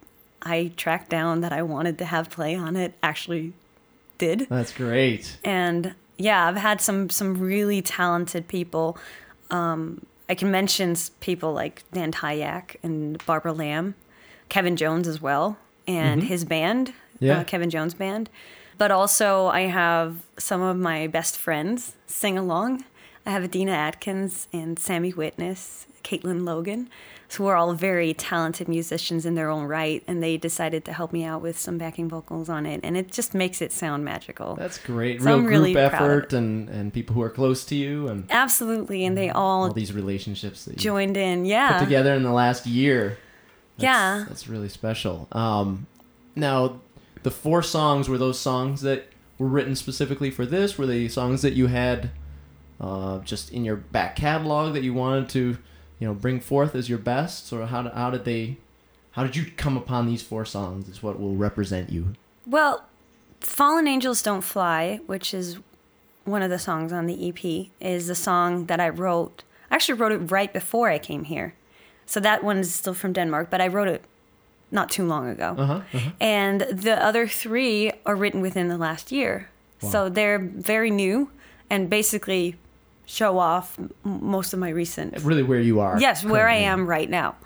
I 0.43 0.73
tracked 0.77 1.09
down 1.09 1.41
that 1.43 1.53
I 1.53 1.63
wanted 1.63 1.99
to 1.99 2.05
have 2.05 2.31
play 2.31 2.57
on 2.57 2.75
it 2.77 2.95
actually 3.03 3.53
did 4.19 4.47
That's 4.49 4.73
great. 4.73 5.39
and 5.45 5.95
yeah, 6.19 6.49
I've 6.49 6.57
had 6.57 6.81
some 6.81 7.11
some 7.11 7.39
really 7.39 7.83
talented 7.83 8.49
people. 8.49 8.97
Um, 9.51 10.07
I 10.29 10.35
can 10.35 10.51
mention 10.51 10.97
people 11.21 11.53
like 11.53 11.85
Dan 11.93 12.11
Tyack 12.11 12.77
and 12.83 13.25
Barbara 13.27 13.53
Lamb, 13.53 13.95
Kevin 14.49 14.77
Jones 14.77 15.07
as 15.07 15.21
well, 15.21 15.59
and 15.87 16.25
his 16.25 16.45
band. 16.45 16.93
Yeah. 17.19 17.39
uh, 17.41 17.45
Kevin 17.45 17.71
Jones 17.71 17.95
Band. 17.95 18.29
But 18.79 18.91
also, 18.91 19.47
I 19.47 19.63
have 19.63 20.19
some 20.39 20.61
of 20.61 20.77
my 20.77 21.07
best 21.07 21.39
friends 21.39 21.97
sing 22.07 22.37
along. 22.37 22.85
I 23.25 23.31
have 23.31 23.43
Adina 23.43 23.73
Atkins 23.73 24.49
and 24.53 24.79
Sammy 24.79 25.13
Witness, 25.15 25.87
Caitlin 26.05 26.45
Logan, 26.47 26.91
who 27.37 27.47
are 27.47 27.57
all 27.57 27.73
very 27.73 28.15
talented 28.15 28.69
musicians 28.69 29.27
in 29.27 29.35
their 29.35 29.51
own 29.51 29.65
right, 29.65 30.05
and 30.07 30.23
they 30.23 30.37
decided 30.37 30.85
to 30.85 30.93
help 30.93 31.13
me 31.13 31.25
out 31.25 31.43
with 31.43 31.59
some 31.59 31.77
backing 31.79 32.09
vocals 32.09 32.49
on 32.49 32.67
it, 32.67 32.81
and 32.85 32.97
it 32.97 33.11
just 33.11 33.35
makes 33.35 33.61
it 33.61 33.73
sound 33.73 34.05
magical. 34.05 34.55
That's 34.55 34.79
great. 34.79 35.21
So 35.21 35.27
Real 35.27 35.37
I'm 35.37 35.41
group 35.41 35.51
really 35.51 35.77
effort 35.77 36.33
and, 36.33 36.69
and 36.69 36.93
people 36.93 37.15
who 37.15 37.23
are 37.23 37.31
close 37.31 37.65
to 37.65 37.75
you 37.75 38.09
and 38.09 38.27
Absolutely, 38.31 39.05
and 39.07 39.17
they 39.17 39.31
all 39.31 39.65
all 39.65 39.73
these 39.73 39.93
relationships 39.93 40.67
that 40.67 40.73
you 40.73 40.77
joined 40.77 41.17
in. 41.17 41.47
yeah, 41.47 41.79
put 41.79 41.85
together 41.85 42.15
in 42.15 42.23
the 42.23 42.33
last 42.33 42.67
year. 42.67 43.19
That's, 43.77 43.83
Yeah. 43.83 44.25
That's 44.29 44.49
really 44.49 44.69
special. 44.69 45.29
Um, 45.33 45.87
now, 46.35 46.81
the 47.23 47.31
four 47.31 47.63
songs 47.63 48.09
were 48.09 48.19
those 48.19 48.39
songs 48.39 48.83
that 48.83 49.09
were 49.39 49.47
written 49.49 49.75
specifically 49.77 50.31
for 50.31 50.47
this? 50.47 50.79
Were 50.79 50.87
they 50.87 51.09
songs 51.09 51.43
that 51.43 51.55
you 51.55 51.67
had 51.67 52.11
uh, 52.81 53.19
just 53.21 53.53
in 53.53 53.65
your 53.65 53.77
back 53.77 54.17
catalog 54.17 54.75
that 54.75 54.83
you 54.83 54.95
wanted 54.95 55.29
to, 55.31 55.59
you 55.99 56.07
know, 56.07 56.15
bring 56.15 56.41
forth 56.41 56.75
as 56.75 56.89
your 56.89 56.99
best? 56.99 57.53
Or 57.53 57.67
how, 57.67 57.89
how 57.91 58.11
did 58.11 58.25
they, 58.25 58.59
how 59.13 59.25
did 59.25 59.37
you 59.37 59.47
come 59.57 59.77
upon 59.77 60.07
these 60.07 60.23
four 60.23 60.45
songs? 60.45 60.89
Is 60.89 61.03
what 61.03 61.19
will 61.19 61.35
represent 61.37 61.91
you? 61.91 62.15
Well, 62.47 62.85
Fallen 63.41 63.87
Angels 63.87 64.23
Don't 64.23 64.43
Fly, 64.43 65.01
which 65.07 65.35
is 65.35 65.59
one 66.25 66.43
of 66.43 66.51
the 66.51 66.59
songs 66.59 66.93
on 66.93 67.07
the 67.07 67.29
EP, 67.29 67.69
is 67.81 68.09
the 68.09 68.15
song 68.15 68.67
that 68.67 68.81
I 68.81 68.89
wrote. 68.89 69.43
I 69.71 69.75
actually 69.75 69.95
wrote 69.95 70.13
it 70.13 70.31
right 70.31 70.53
before 70.53 70.89
I 70.89 70.99
came 70.99 71.25
here. 71.25 71.55
So 72.07 72.21
that 72.21 72.43
one 72.45 72.59
is 72.59 72.75
still 72.75 72.95
from 72.95 73.13
Denmark, 73.13 73.51
but 73.51 73.61
I 73.61 73.67
wrote 73.67 73.89
it 73.89 74.05
not 74.71 74.91
too 74.91 75.07
long 75.07 75.29
ago. 75.29 75.55
Uh 75.59 75.67
huh. 75.67 75.81
Uh-huh. 75.93 76.11
And 76.21 76.61
the 76.63 77.03
other 77.05 77.27
three 77.27 77.93
are 78.05 78.17
written 78.17 78.41
within 78.41 78.69
the 78.69 78.79
last 78.79 79.13
year. 79.13 79.49
So 79.81 80.09
they're 80.09 80.39
very 80.39 80.91
new 80.91 81.31
and 81.71 81.89
basically 81.91 82.57
show 83.05 83.39
off 83.39 83.79
most 84.03 84.53
of 84.53 84.59
my 84.59 84.71
recent 84.71 85.23
Really, 85.23 85.43
where 85.43 85.61
you 85.61 85.81
are? 85.81 86.01
Yes, 86.01 86.25
where 86.25 86.49
I 86.49 86.57
am 86.57 86.87
right 86.87 87.09
now. 87.09 87.37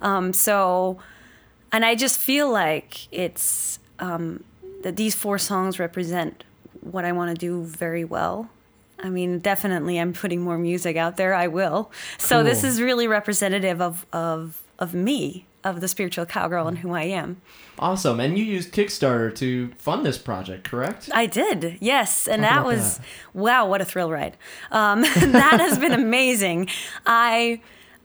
Um, 0.00 0.32
so, 0.32 0.98
and 1.70 1.84
I 1.84 1.94
just 1.94 2.18
feel 2.18 2.50
like 2.50 3.12
it's 3.12 3.78
um, 3.98 4.42
that 4.82 4.96
these 4.96 5.14
four 5.14 5.38
songs 5.38 5.78
represent 5.78 6.44
what 6.80 7.04
I 7.04 7.12
want 7.12 7.30
to 7.30 7.46
do 7.46 7.62
very 7.64 8.04
well. 8.04 8.48
I 8.98 9.08
mean, 9.08 9.40
definitely, 9.40 9.98
I'm 9.98 10.12
putting 10.12 10.42
more 10.42 10.58
music 10.58 10.96
out 10.96 11.16
there. 11.16 11.34
I 11.34 11.48
will. 11.48 11.90
So 12.18 12.42
this 12.42 12.62
is 12.64 12.80
really 12.80 13.08
representative 13.08 13.80
of 13.80 14.06
of 14.12 14.62
of 14.78 14.94
me, 14.94 15.46
of 15.64 15.80
the 15.80 15.88
spiritual 15.88 16.26
cowgirl, 16.26 16.68
and 16.68 16.78
who 16.78 16.92
I 16.92 17.04
am. 17.04 17.40
Awesome. 17.78 18.20
And 18.20 18.38
you 18.38 18.44
used 18.44 18.72
Kickstarter 18.72 19.34
to 19.36 19.72
fund 19.78 20.04
this 20.04 20.18
project, 20.18 20.64
correct? 20.64 21.08
I 21.12 21.26
did, 21.26 21.78
yes, 21.80 22.28
and 22.28 22.42
Talk 22.42 22.50
that 22.50 22.66
was 22.66 22.98
that. 22.98 23.06
wow, 23.34 23.66
what 23.66 23.80
a 23.80 23.84
thrill 23.84 24.10
ride! 24.10 24.36
Um, 24.70 25.02
that 25.16 25.58
has 25.60 25.78
been 25.78 25.92
amazing. 25.92 26.68
I, 27.06 27.60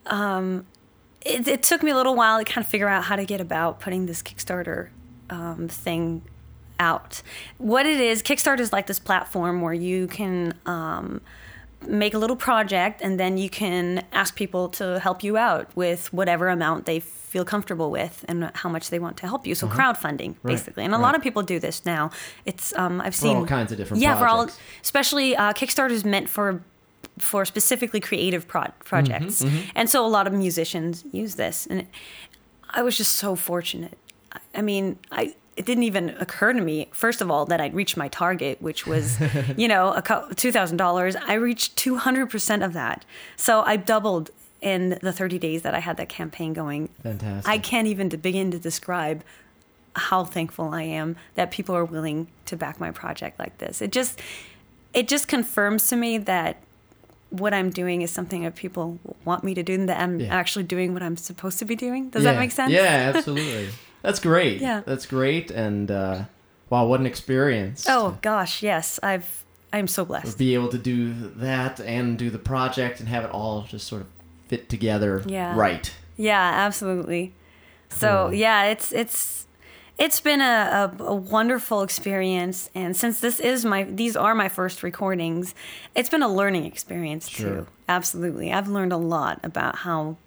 um, 0.06 0.65
it, 1.22 1.48
it 1.48 1.63
took 1.63 1.84
me 1.84 1.91
a 1.91 1.96
little 1.96 2.15
while 2.15 2.39
to 2.39 2.46
kind 2.46 2.63
of 2.63 2.70
figure 2.70 2.88
out 2.88 3.03
how 3.03 3.15
to 3.15 3.25
get 3.25 3.41
about 3.41 3.79
putting 3.79 4.06
this 4.06 4.24
Kickstarter 4.24 4.89
um, 5.29 5.67
thing 5.67 6.24
out. 6.79 7.22
What 7.57 7.86
it 7.86 8.00
is, 8.00 8.22
Kickstarter 8.24 8.60
is 8.60 8.72
like 8.74 8.88
this 8.88 9.00
platform 9.00 9.62
where 9.62 9.74
you 9.74 10.07
can. 10.07 10.53
Um, 10.65 11.22
make 11.88 12.15
a 12.15 12.17
little 12.17 12.36
project 12.36 13.01
and 13.03 13.19
then 13.19 13.38
you 13.38 13.51
can 13.51 14.03
ask 14.12 14.36
people 14.36 14.67
to 14.67 15.00
help 15.00 15.24
you 15.24 15.38
out 15.38 15.69
with 15.75 16.12
whatever 16.12 16.50
amount 16.50 16.88
they 16.88 17.00
feel 17.00 17.46
comfortable 17.46 17.91
with 17.91 18.25
and 18.27 18.50
how 18.55 18.67
much 18.67 18.89
they 18.89 18.98
want 18.98 19.15
to 19.15 19.27
help 19.27 19.46
you. 19.46 19.53
So 19.53 19.67
crowdfunding 19.67 20.31
Uh-huh. 20.31 20.39
Right, 20.41 20.53
basically. 20.53 20.84
And 20.86 20.96
a 20.96 20.98
lot 20.98 21.13
of 21.15 21.22
people 21.22 21.43
do 21.43 21.60
this 21.60 21.86
now. 21.86 22.10
It's 22.46 22.75
um 22.77 23.00
i've 23.00 23.13
For 23.13 23.22
seen 23.22 23.38
all 23.38 23.46
kinds 23.46 23.72
of 23.72 23.77
different 23.77 24.01
yeah 24.01 24.17
for 24.17 24.27
all 24.27 24.50
especially 24.81 25.36
uh, 25.36 25.53
kickstarter 25.53 25.91
is 25.91 26.03
meant 26.03 26.27
for 26.29 26.63
for 27.19 27.46
specifically 27.46 28.00
creative 28.00 28.48
pro- 28.48 28.74
projects. 28.84 29.43
Mm-hmm, 29.43 29.69
and 29.75 29.88
so 29.88 30.03
a 30.03 30.10
lot 30.10 30.25
of 30.25 30.34
musicians 30.34 31.03
use 31.12 31.36
this. 31.36 31.67
And 31.67 31.86
i 32.72 32.81
was 32.81 32.98
just 32.98 33.13
so 33.13 33.36
fortunate. 33.36 33.98
I- 34.34 34.39
i 34.55 34.62
mean 34.63 34.98
i 35.12 35.36
it 35.58 35.66
didn't 35.66 35.84
even 35.84 36.10
occur 36.20 36.54
to 36.54 36.62
me 36.62 36.88
first 36.94 37.20
of 37.22 37.30
all 37.32 37.46
that 37.46 37.60
i'd 37.60 37.74
reached 37.74 37.98
my 37.98 38.08
target 38.08 38.62
which 38.62 38.86
was 38.88 39.18
you 39.58 39.68
know 39.68 39.92
a 39.94 40.02
cou- 40.02 40.28
$2000 40.32 41.22
i 41.28 41.34
reached 41.34 41.76
200% 41.76 42.64
of 42.66 42.74
that 42.74 43.04
so 43.36 43.62
i 43.64 43.76
doubled 43.76 44.30
in 44.62 44.98
the 45.02 45.12
30 45.12 45.38
days 45.40 45.62
that 45.64 45.74
i 45.76 45.80
had 45.80 45.98
that 45.98 46.10
campaign 46.10 46.54
going 46.54 46.90
Fantastic. 47.04 47.50
I 47.52 47.58
can't 47.58 47.88
even 47.88 48.10
to 48.12 48.18
begin 48.18 48.52
to 48.52 48.60
describe 48.60 49.24
how 49.96 50.24
thankful 50.26 50.70
I 50.76 50.84
am 50.84 51.16
that 51.34 51.50
people 51.50 51.76
are 51.76 51.84
willing 51.84 52.28
to 52.46 52.56
back 52.56 52.80
my 52.80 52.92
project 52.92 53.40
like 53.40 53.58
this. 53.58 53.82
It 53.82 53.92
just 53.92 54.22
it 54.94 55.08
just 55.08 55.28
confirms 55.28 55.88
to 55.90 55.96
me 55.96 56.20
that 56.20 56.58
what 57.32 57.52
I'm 57.52 57.72
doing 57.72 58.04
is 58.04 58.12
something 58.12 58.44
that 58.44 58.54
people 58.56 59.00
want 59.26 59.44
me 59.44 59.56
to 59.56 59.64
do 59.64 59.74
and 59.74 59.90
that 59.90 60.00
I'm 60.00 60.20
Yeah. 60.20 60.28
actually 60.36 60.66
doing 60.66 60.94
what 60.94 61.02
I'm 61.02 61.18
supposed 61.18 61.58
to 61.60 61.66
be 61.66 61.76
doing. 61.76 62.10
Does 62.12 62.24
Yeah. 62.24 62.34
that 62.34 62.40
make 62.40 62.52
sense? 62.52 62.72
Yeah, 62.72 63.12
absolutely. 63.16 63.70
That's 64.08 64.20
great. 64.22 64.62
Yeah. 64.62 64.82
That's 64.86 65.06
great. 65.06 65.52
And 65.52 65.92
uh, 65.92 66.24
wow, 66.70 66.86
what 66.88 67.00
an 67.02 67.06
experience. 67.06 67.86
Oh 67.90 68.18
gosh, 68.22 68.64
yes. 68.64 69.00
I've 69.04 69.44
I'm 69.74 69.88
so 69.88 70.06
blessed. 70.06 70.32
To 70.32 70.38
be 70.38 70.54
able 70.54 70.70
to 70.70 70.78
do 70.78 71.14
that 71.36 71.80
and 71.82 72.18
do 72.18 72.30
the 72.30 72.40
project 72.40 73.00
and 73.02 73.10
have 73.10 73.26
it 73.26 73.32
all 73.32 73.64
just 73.64 73.86
sort 73.86 74.02
of 74.04 74.08
fit 74.48 74.70
together 74.70 75.24
Yeah. 75.28 75.54
right. 75.58 75.94
Yeah, 76.16 76.42
absolutely. 76.66 77.34
So 77.90 78.30
yeah, 78.30 78.66
it's 78.66 78.92
it's 78.94 79.46
it's 79.98 80.22
been 80.22 80.42
a, 80.42 80.94
a, 81.00 81.04
a 81.04 81.16
wonderful 81.16 81.82
experience, 81.82 82.70
and 82.76 82.96
since 82.96 83.20
this 83.20 83.40
is 83.40 83.66
my 83.66 83.84
these 83.84 84.16
are 84.16 84.36
my 84.36 84.48
first 84.50 84.84
recordings, 84.84 85.54
it's 85.96 86.10
been 86.10 86.24
a 86.24 86.28
learning 86.32 86.66
experience 86.66 87.28
Sure. 87.28 87.50
too. 87.50 87.68
Absolutely, 87.90 88.54
I've 88.54 88.68
learned 88.70 88.94
a 88.94 88.98
lot 88.98 89.40
about 89.44 89.76
how 89.78 90.18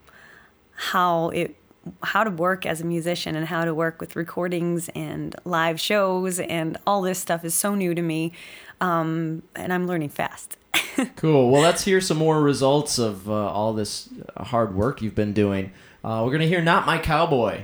how 0.93 1.29
it 1.31 1.57
how 2.03 2.25
to 2.25 2.31
work 2.31 2.67
as 2.67 2.81
a 2.81 2.85
musician 2.85 3.37
and 3.37 3.47
how 3.47 3.65
to 3.65 3.75
work 3.75 4.01
with 4.01 4.17
recordings 4.17 4.89
and 4.95 5.35
live 5.45 5.81
shows 5.81 6.39
and 6.39 6.77
all 6.87 7.03
this 7.03 7.19
stuff 7.19 7.45
is 7.45 7.55
so 7.55 7.75
new 7.75 7.95
to 7.95 8.03
me, 8.03 8.33
um, 8.81 9.43
and 9.55 9.73
I'm 9.73 9.87
learning 9.87 10.11
fast. 10.11 10.57
Cool. 11.17 11.51
Well, 11.51 11.63
let's 11.63 11.85
hear 11.85 12.01
some 12.01 12.19
more 12.19 12.43
results 12.43 12.99
of 12.99 13.29
uh, 13.31 13.33
all 13.33 13.73
this 13.73 14.11
hard 14.37 14.75
work 14.75 15.01
you've 15.01 15.15
been 15.15 15.33
doing. 15.33 15.73
Uh, 16.05 16.23
we're 16.25 16.31
going 16.31 16.43
to 16.43 16.49
hear 16.49 16.61
Not 16.61 16.85
My 16.85 16.99
Cowboy. 16.99 17.63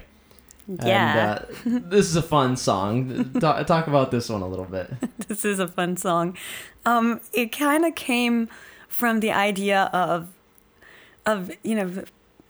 Yeah. 0.67 1.45
And, 1.65 1.85
uh, 1.85 1.89
this 1.91 2.07
is 2.07 2.17
a 2.17 2.23
fun 2.23 2.57
song. 2.57 3.31
talk, 3.41 3.67
talk 3.67 3.89
about 3.89 4.11
this 4.11 4.31
one 4.31 4.41
a 4.41 4.49
little 4.49 4.65
bit. 4.65 4.91
this 5.29 5.45
is 5.45 5.59
a 5.59 5.69
fun 5.69 5.97
song. 5.97 6.37
Um, 6.87 7.21
it 7.33 7.53
kind 7.53 7.85
of 7.85 7.95
came 7.95 8.49
from 8.89 9.21
the 9.21 9.33
idea 9.33 9.91
of, 9.93 10.29
of 11.27 11.51
you 11.63 11.75
know, 11.75 12.05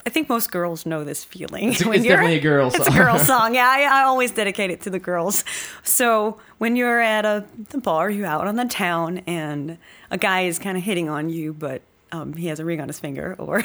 I 0.06 0.08
think 0.08 0.28
most 0.28 0.52
girls 0.52 0.86
know 0.86 1.02
this 1.02 1.24
feeling. 1.24 1.70
It's, 1.72 1.84
when 1.84 1.96
it's 1.96 2.04
you're- 2.04 2.16
definitely 2.16 2.38
a 2.38 2.40
girl 2.40 2.70
song. 2.70 2.80
It's 2.86 2.94
a 2.94 2.98
girl 2.98 3.18
song. 3.18 3.54
Yeah, 3.56 3.68
I, 3.68 3.82
I 3.82 4.02
always 4.04 4.30
dedicate 4.30 4.70
it 4.70 4.80
to 4.82 4.90
the 4.90 4.98
girls. 5.00 5.44
So 5.82 6.38
when 6.58 6.76
you're 6.76 7.00
at 7.00 7.24
a 7.24 7.44
the 7.70 7.78
bar, 7.78 8.08
you're 8.10 8.26
out 8.26 8.46
on 8.46 8.56
the 8.56 8.64
town, 8.66 9.18
and 9.26 9.78
a 10.10 10.18
guy 10.18 10.42
is 10.42 10.58
kind 10.58 10.76
of 10.78 10.84
hitting 10.84 11.08
on 11.08 11.28
you, 11.28 11.52
but 11.52 11.82
um, 12.12 12.34
he 12.34 12.46
has 12.46 12.60
a 12.60 12.64
ring 12.64 12.80
on 12.80 12.88
his 12.88 13.00
finger, 13.00 13.34
or 13.38 13.64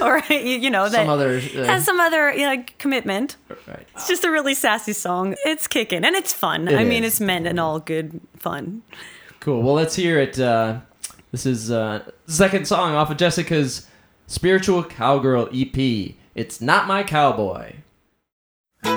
or 0.00 0.22
you, 0.30 0.70
know 0.70 0.88
that 0.88 0.92
Some 0.92 1.08
other, 1.08 1.36
uh, 1.36 1.64
has 1.64 1.84
some 1.84 2.00
other 2.00 2.32
you 2.32 2.46
know, 2.56 2.64
commitment. 2.78 3.36
Right. 3.66 3.86
It's 3.94 4.08
just 4.08 4.24
a 4.24 4.30
really 4.30 4.54
sassy 4.54 4.92
song. 4.92 5.34
It's 5.44 5.66
kicking 5.66 6.04
and 6.04 6.16
it's 6.16 6.32
fun. 6.32 6.68
It 6.68 6.78
I 6.78 6.84
mean, 6.84 7.04
it's 7.04 7.20
meant 7.20 7.46
in 7.46 7.58
all 7.58 7.78
good 7.80 8.20
fun. 8.36 8.82
Cool. 9.40 9.62
Well, 9.62 9.74
let's 9.74 9.94
hear 9.96 10.18
it. 10.18 10.38
Uh, 10.40 10.80
this 11.32 11.44
is 11.44 11.70
uh, 11.70 12.10
second 12.26 12.66
song 12.66 12.94
off 12.94 13.10
of 13.10 13.16
Jessica's 13.18 13.86
Spiritual 14.30 14.84
Cowgirl 14.84 15.48
EP. 15.54 16.14
It's 16.34 16.60
Not 16.60 16.86
My 16.86 17.02
Cowboy. 17.02 17.76
I 18.84 18.92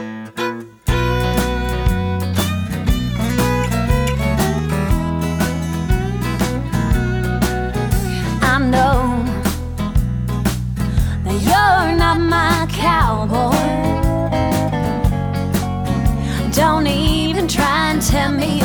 know 8.60 9.24
that 11.24 11.40
you're 11.42 11.96
not 11.98 12.20
my 12.20 12.68
cowboy. 12.70 13.56
Don't 16.52 16.88
even 16.88 17.48
try 17.48 17.92
and 17.92 18.02
tell 18.02 18.34
me 18.34 18.60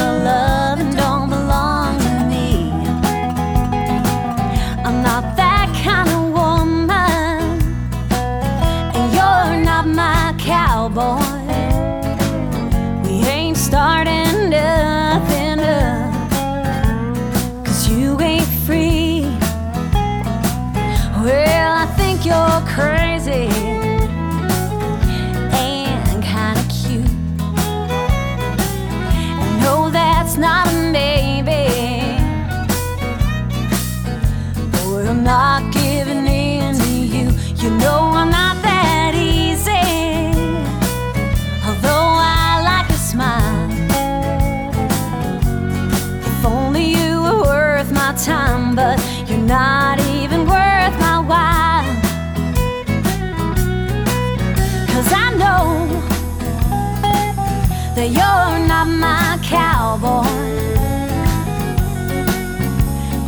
you're 58.08 58.58
not 58.66 58.86
my 58.86 59.38
cowboy. 59.42 60.22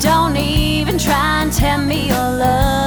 Don't 0.00 0.37
even 0.37 0.99
try 0.99 1.42
and 1.42 1.52
tell 1.52 1.78
me 1.78 2.08
your 2.08 2.30
love 2.44 2.77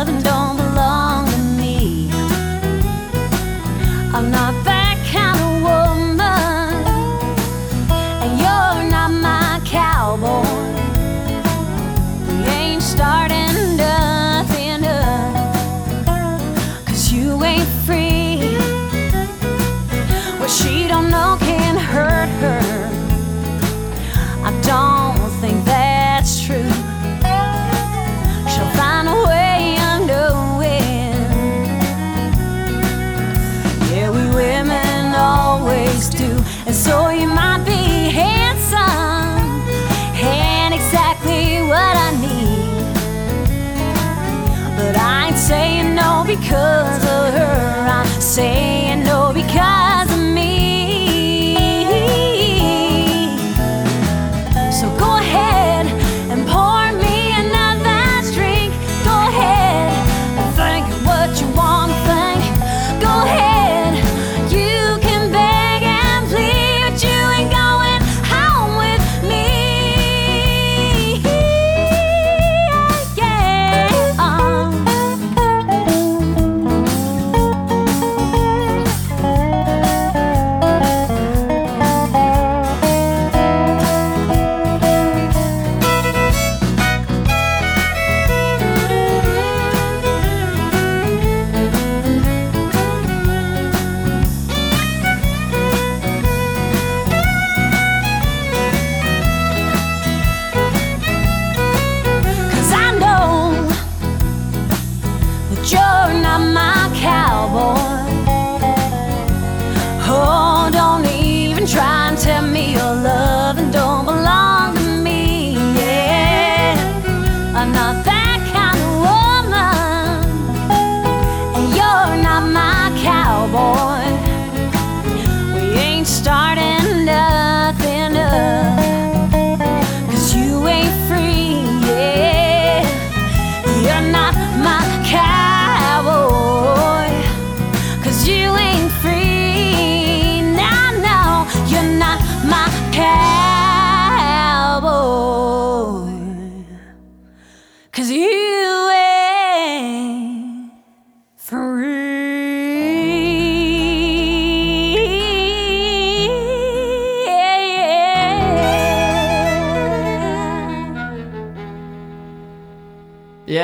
her. 48.37 48.70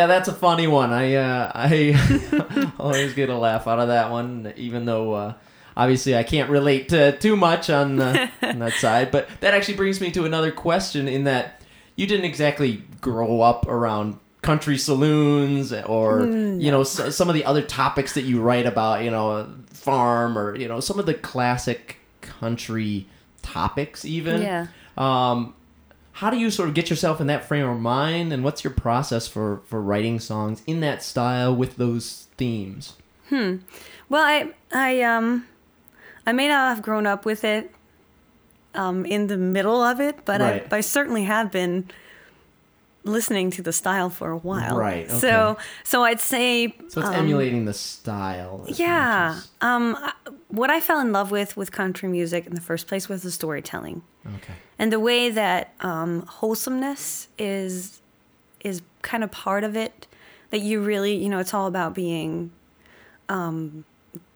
Yeah, 0.07 0.13
that's 0.19 0.29
a 0.29 0.33
funny 0.33 0.67
one. 0.67 0.91
I 0.91 1.15
uh, 1.15 1.51
I 1.53 2.71
always 2.79 3.13
get 3.13 3.29
a 3.29 3.37
laugh 3.37 3.67
out 3.67 3.79
of 3.79 3.89
that 3.89 4.09
one, 4.11 4.53
even 4.55 4.85
though 4.85 5.13
uh, 5.13 5.33
obviously 5.75 6.15
I 6.15 6.23
can't 6.23 6.49
relate 6.49 6.89
to 6.89 7.17
too 7.17 7.35
much 7.35 7.69
on, 7.69 7.97
the, 7.97 8.29
on 8.41 8.59
that 8.59 8.73
side. 8.73 9.11
But 9.11 9.27
that 9.41 9.53
actually 9.53 9.75
brings 9.75 9.99
me 10.01 10.11
to 10.11 10.25
another 10.25 10.51
question: 10.51 11.07
in 11.07 11.25
that 11.25 11.61
you 11.95 12.07
didn't 12.07 12.25
exactly 12.25 12.83
grow 13.01 13.41
up 13.41 13.67
around 13.67 14.17
country 14.41 14.77
saloons 14.77 15.73
or 15.73 16.25
you 16.27 16.71
know 16.71 16.81
s- 16.81 17.15
some 17.15 17.27
of 17.27 17.35
the 17.35 17.43
other 17.43 17.61
topics 17.61 18.13
that 18.13 18.21
you 18.21 18.41
write 18.41 18.65
about, 18.65 19.03
you 19.03 19.11
know, 19.11 19.47
farm 19.73 20.37
or 20.37 20.55
you 20.55 20.67
know 20.67 20.79
some 20.79 20.99
of 20.99 21.05
the 21.05 21.13
classic 21.13 21.97
country 22.21 23.07
topics, 23.41 24.05
even. 24.05 24.41
Yeah. 24.41 24.67
Um, 24.97 25.53
how 26.19 26.29
do 26.31 26.37
you 26.37 26.49
sort 26.49 26.67
of 26.69 26.73
get 26.75 26.89
yourself 26.89 27.21
in 27.21 27.27
that 27.27 27.45
frame 27.45 27.67
of 27.67 27.79
mind 27.79 28.33
and 28.33 28.43
what's 28.43 28.63
your 28.63 28.73
process 28.73 29.27
for 29.27 29.61
for 29.65 29.81
writing 29.81 30.19
songs 30.19 30.61
in 30.65 30.79
that 30.81 31.03
style 31.03 31.55
with 31.55 31.75
those 31.77 32.27
themes 32.37 32.93
hmm 33.29 33.57
Well, 34.09 34.23
I 34.23 34.53
I 34.73 35.01
um 35.03 35.45
I 36.25 36.31
may 36.33 36.47
not 36.47 36.75
have 36.75 36.81
grown 36.81 37.05
up 37.05 37.25
with 37.25 37.43
it 37.43 37.71
um 38.73 39.05
in 39.05 39.27
the 39.27 39.37
middle 39.37 39.81
of 39.81 39.99
it, 39.99 40.15
but 40.25 40.41
Right. 40.41 40.65
I 40.73 40.77
I 40.77 40.81
certainly 40.81 41.23
have 41.25 41.51
been 41.51 41.89
listening 43.03 43.51
to 43.51 43.61
the 43.61 43.71
style 43.71 44.09
for 44.09 44.31
a 44.31 44.37
while. 44.37 44.77
Right, 44.77 45.09
So 45.09 45.31
okay. 45.51 45.61
so 45.83 46.03
I'd 46.03 46.19
say 46.19 46.75
so 46.89 47.01
it's 47.01 47.09
um, 47.09 47.15
emulating 47.15 47.65
the 47.65 47.73
style 47.73 48.65
yeah. 48.67 49.35
much 49.35 49.43
Um 49.61 49.95
what 50.49 50.69
I 50.69 50.79
fell 50.79 50.99
in 50.99 51.11
love 51.11 51.31
with 51.31 51.55
with 51.57 51.71
country 51.71 52.09
music 52.09 52.45
in 52.47 52.53
the 52.55 52.61
first 52.61 52.87
place 52.87 53.07
was 53.09 53.21
the 53.23 53.31
storytelling. 53.31 54.01
Okay. 54.35 54.53
And 54.79 54.91
the 54.91 54.99
way 54.99 55.29
that 55.29 55.73
um, 55.81 56.21
wholesomeness 56.27 57.27
is 57.37 58.01
is 58.63 58.81
kind 59.01 59.23
of 59.23 59.31
part 59.31 59.63
of 59.63 59.75
it 59.75 60.07
that 60.49 60.61
you 60.61 60.79
really 60.81 61.15
you 61.15 61.29
know 61.29 61.39
it's 61.39 61.53
all 61.53 61.67
about 61.67 61.93
being 61.93 62.51
um, 63.29 63.85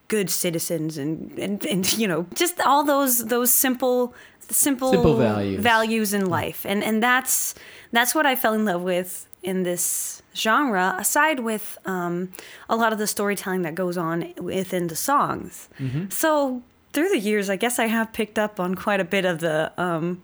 good 0.07 0.29
citizens 0.29 0.97
and, 0.97 1.37
and 1.39 1.65
and 1.65 1.97
you 1.97 2.07
know 2.07 2.25
just 2.33 2.59
all 2.61 2.83
those 2.83 3.25
those 3.25 3.51
simple 3.51 4.13
simple 4.49 4.91
Simple 4.91 5.15
values. 5.15 5.61
values 5.61 6.13
in 6.13 6.25
life. 6.25 6.65
And 6.65 6.83
and 6.83 7.01
that's 7.01 7.55
that's 7.91 8.13
what 8.13 8.25
I 8.25 8.35
fell 8.35 8.53
in 8.53 8.65
love 8.65 8.81
with 8.81 9.27
in 9.43 9.63
this 9.63 10.21
genre 10.35 10.95
aside 10.99 11.39
with 11.39 11.77
um, 11.85 12.31
a 12.69 12.75
lot 12.75 12.93
of 12.93 12.99
the 12.99 13.07
storytelling 13.07 13.63
that 13.63 13.75
goes 13.75 13.97
on 13.97 14.33
within 14.37 14.87
the 14.87 14.95
songs. 14.95 15.67
So 16.09 16.61
through 16.93 17.09
the 17.09 17.19
years 17.19 17.49
I 17.49 17.55
guess 17.55 17.79
I 17.79 17.85
have 17.87 18.13
picked 18.13 18.37
up 18.39 18.59
on 18.59 18.75
quite 18.75 18.99
a 18.99 19.03
bit 19.05 19.25
of 19.25 19.39
the 19.39 19.71
um, 19.77 20.21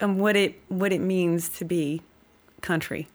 um 0.00 0.18
what 0.18 0.36
it 0.36 0.60
what 0.68 0.92
it 0.92 1.00
means 1.00 1.48
to 1.50 1.64
be 1.64 2.02
country 2.62 3.08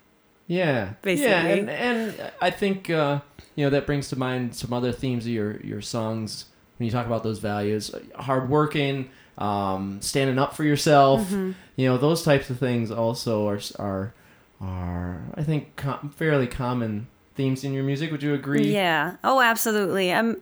yeah 0.47 0.93
Basically. 1.01 1.29
yeah 1.31 1.41
and, 1.45 1.69
and 1.69 2.31
i 2.41 2.49
think 2.51 2.89
uh 2.89 3.19
you 3.55 3.63
know 3.65 3.69
that 3.71 3.85
brings 3.87 4.09
to 4.09 4.15
mind 4.15 4.55
some 4.55 4.71
other 4.73 4.91
themes 4.91 5.25
of 5.25 5.31
your 5.31 5.57
your 5.61 5.81
songs 5.81 6.45
when 6.77 6.85
you 6.85 6.91
talk 6.91 7.05
about 7.07 7.23
those 7.23 7.39
values 7.39 7.89
hardworking 8.15 9.09
um 9.37 9.99
standing 10.01 10.37
up 10.39 10.55
for 10.55 10.63
yourself 10.63 11.21
Mm-hmm. 11.21 11.51
you 11.75 11.87
know 11.87 11.97
those 11.97 12.23
types 12.23 12.49
of 12.51 12.59
things 12.59 12.89
also 12.91 13.47
are 13.47 13.59
are 13.79 14.13
are 14.61 15.21
i 15.35 15.43
think 15.43 15.75
com- 15.75 16.13
fairly 16.15 16.47
common 16.47 17.07
themes 17.35 17.63
in 17.63 17.73
your 17.73 17.83
music 17.83 18.11
would 18.11 18.23
you 18.23 18.33
agree 18.33 18.71
Yeah. 18.73 19.17
Oh, 19.23 19.41
absolutely. 19.41 20.13
I'm 20.13 20.41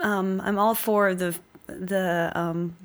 um 0.00 0.40
I'm 0.42 0.58
all 0.58 0.74
for 0.74 1.14
the 1.14 1.34
the 1.66 2.32
um 2.34 2.76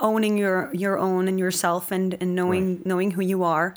owning 0.00 0.36
your 0.38 0.70
your 0.74 0.98
own 0.98 1.28
and 1.28 1.38
yourself 1.38 1.90
and 1.90 2.16
and 2.20 2.34
knowing 2.34 2.82
knowing 2.84 3.12
who 3.12 3.22
you 3.22 3.42
are 3.44 3.74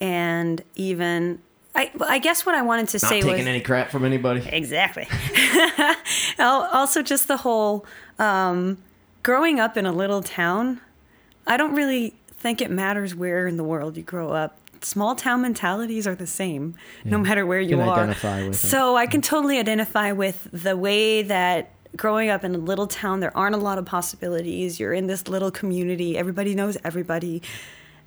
and 0.00 0.62
even 0.74 1.40
I, 1.74 1.90
I 2.00 2.18
guess 2.18 2.46
what 2.46 2.54
I 2.54 2.62
wanted 2.62 2.88
to 2.88 2.96
Not 2.96 3.08
say 3.08 3.16
taking 3.16 3.26
was 3.26 3.36
taking 3.36 3.48
any 3.48 3.60
crap 3.60 3.90
from 3.90 4.04
anybody. 4.04 4.48
Exactly. 4.50 5.06
Also, 6.38 7.02
just 7.02 7.28
the 7.28 7.38
whole 7.38 7.86
um, 8.18 8.78
growing 9.22 9.58
up 9.58 9.76
in 9.76 9.86
a 9.86 9.92
little 9.92 10.22
town. 10.22 10.80
I 11.46 11.56
don't 11.56 11.74
really 11.74 12.14
think 12.36 12.60
it 12.60 12.70
matters 12.70 13.14
where 13.14 13.46
in 13.46 13.56
the 13.56 13.64
world 13.64 13.96
you 13.96 14.02
grow 14.02 14.30
up. 14.30 14.58
Small 14.86 15.14
town 15.16 15.42
mentalities 15.42 16.06
are 16.06 16.14
the 16.14 16.26
same, 16.26 16.74
no 17.04 17.18
matter 17.18 17.44
where 17.44 17.60
you 17.60 17.76
can 17.76 17.88
are. 17.88 18.06
with 18.06 18.24
it. 18.24 18.54
so 18.54 18.96
I 18.96 19.06
can 19.06 19.20
totally 19.20 19.58
identify 19.58 20.12
with 20.12 20.48
the 20.52 20.76
way 20.76 21.22
that 21.22 21.60
growing 21.96 22.30
up 22.30 22.44
in 22.44 22.54
a 22.54 22.58
little 22.58 22.86
town, 22.86 23.20
there 23.20 23.36
aren't 23.36 23.54
a 23.56 23.58
lot 23.68 23.78
of 23.78 23.84
possibilities. 23.84 24.78
You're 24.80 24.92
in 25.00 25.06
this 25.08 25.26
little 25.28 25.50
community. 25.50 26.16
Everybody 26.16 26.54
knows 26.54 26.76
everybody. 26.84 27.42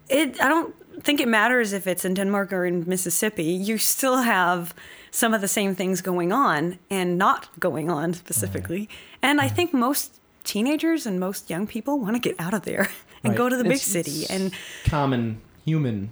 It. 0.10 0.40
I 0.42 0.48
don't 0.48 0.74
think 1.04 1.20
it 1.20 1.28
matters 1.28 1.74
if 1.74 1.86
it's 1.88 2.06
in 2.06 2.14
Denmark 2.14 2.54
or 2.54 2.66
in 2.66 2.84
Mississippi. 2.88 3.44
You 3.44 3.78
still 3.78 4.18
have 4.24 4.74
some 5.12 5.34
of 5.36 5.42
the 5.42 5.48
same 5.48 5.76
things 5.76 6.02
going 6.02 6.32
on 6.32 6.78
and 6.90 7.18
not 7.18 7.50
going 7.60 7.90
on 7.92 8.14
specifically. 8.14 8.88
And 9.22 9.42
I 9.42 9.50
think 9.50 9.74
most 9.74 10.20
teenagers 10.44 11.06
and 11.06 11.20
most 11.20 11.50
young 11.50 11.68
people 11.68 12.00
want 12.00 12.16
to 12.16 12.20
get 12.30 12.40
out 12.40 12.54
of 12.54 12.62
there 12.64 12.88
and 13.24 13.32
Right. 13.32 13.38
go 13.38 13.50
to 13.50 13.58
the 13.58 13.64
big 13.64 13.74
It's- 13.74 13.92
city 13.92 14.22
it's 14.22 14.30
and 14.32 14.52
common 14.86 15.42
human 15.66 16.10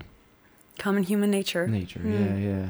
common 0.78 1.04
human 1.04 1.32
nature. 1.32 1.68
nature. 1.68 2.00
Hmm. 2.00 2.13
Yeah, 2.13 2.36
yeah, 2.38 2.70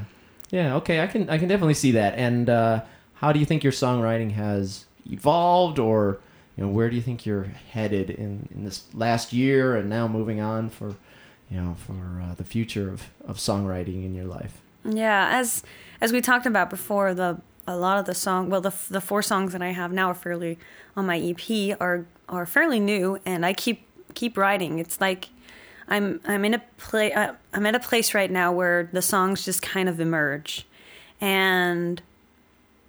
yeah. 0.50 0.76
Okay, 0.76 1.02
I 1.02 1.08
can 1.08 1.30
I 1.30 1.38
can 1.38 1.48
definitely 1.48 1.74
see 1.74 1.92
that. 1.92 2.16
And 2.16 2.50
uh, 2.50 2.82
how 3.16 3.32
do 3.32 3.40
you 3.40 3.46
think 3.46 3.64
your 3.64 3.74
songwriting 3.74 4.32
has 4.32 4.86
evolved, 5.06 5.80
or 5.80 6.20
you 6.56 6.66
know, 6.66 6.70
where 6.70 6.90
do 6.90 6.96
you 6.96 7.02
think 7.02 7.26
you're 7.26 7.52
headed 7.72 8.10
in 8.10 8.48
in 8.54 8.64
this 8.64 8.86
last 8.94 9.34
year 9.34 9.76
and 9.76 9.90
now 9.90 10.08
moving 10.08 10.40
on 10.40 10.70
for 10.70 10.96
you 11.50 11.62
know 11.62 11.76
for 11.86 12.22
uh, 12.22 12.36
the 12.36 12.44
future 12.44 12.90
of 12.92 13.10
of 13.26 13.38
songwriting 13.38 14.06
in 14.06 14.14
your 14.16 14.26
life? 14.26 14.62
Yeah, 14.84 15.30
as 15.32 15.64
as 16.02 16.12
we 16.12 16.22
talked 16.22 16.46
about 16.46 16.70
before, 16.70 17.14
the 17.14 17.42
a 17.68 17.76
lot 17.76 18.00
of 18.00 18.06
the 18.06 18.16
song, 18.16 18.50
well, 18.50 18.62
the 18.62 18.74
the 18.90 19.02
four 19.02 19.22
songs 19.22 19.52
that 19.52 19.62
I 19.62 19.72
have 19.72 19.92
now 19.92 20.12
are 20.12 20.16
fairly 20.16 20.58
on 20.96 21.06
my 21.06 21.20
EP 21.20 21.78
are 21.80 22.06
are 22.30 22.46
fairly 22.46 22.80
new, 22.80 23.20
and 23.26 23.46
I 23.46 23.54
keep 23.54 23.86
keep 24.14 24.38
writing. 24.38 24.80
It's 24.80 25.02
like 25.02 25.30
I'm 25.88 26.22
I'm 26.26 26.46
in 26.46 26.54
a 26.54 26.60
play 26.78 27.14
uh, 27.14 27.34
I'm 27.54 27.66
at 27.66 27.76
a 27.76 27.80
place 27.80 28.14
right 28.14 28.30
now 28.30 28.52
where 28.52 28.90
the 28.92 29.02
songs 29.02 29.46
just 29.46 29.62
kind 29.62 29.88
of 29.88 30.00
emerge, 30.00 30.66
and 31.22 32.02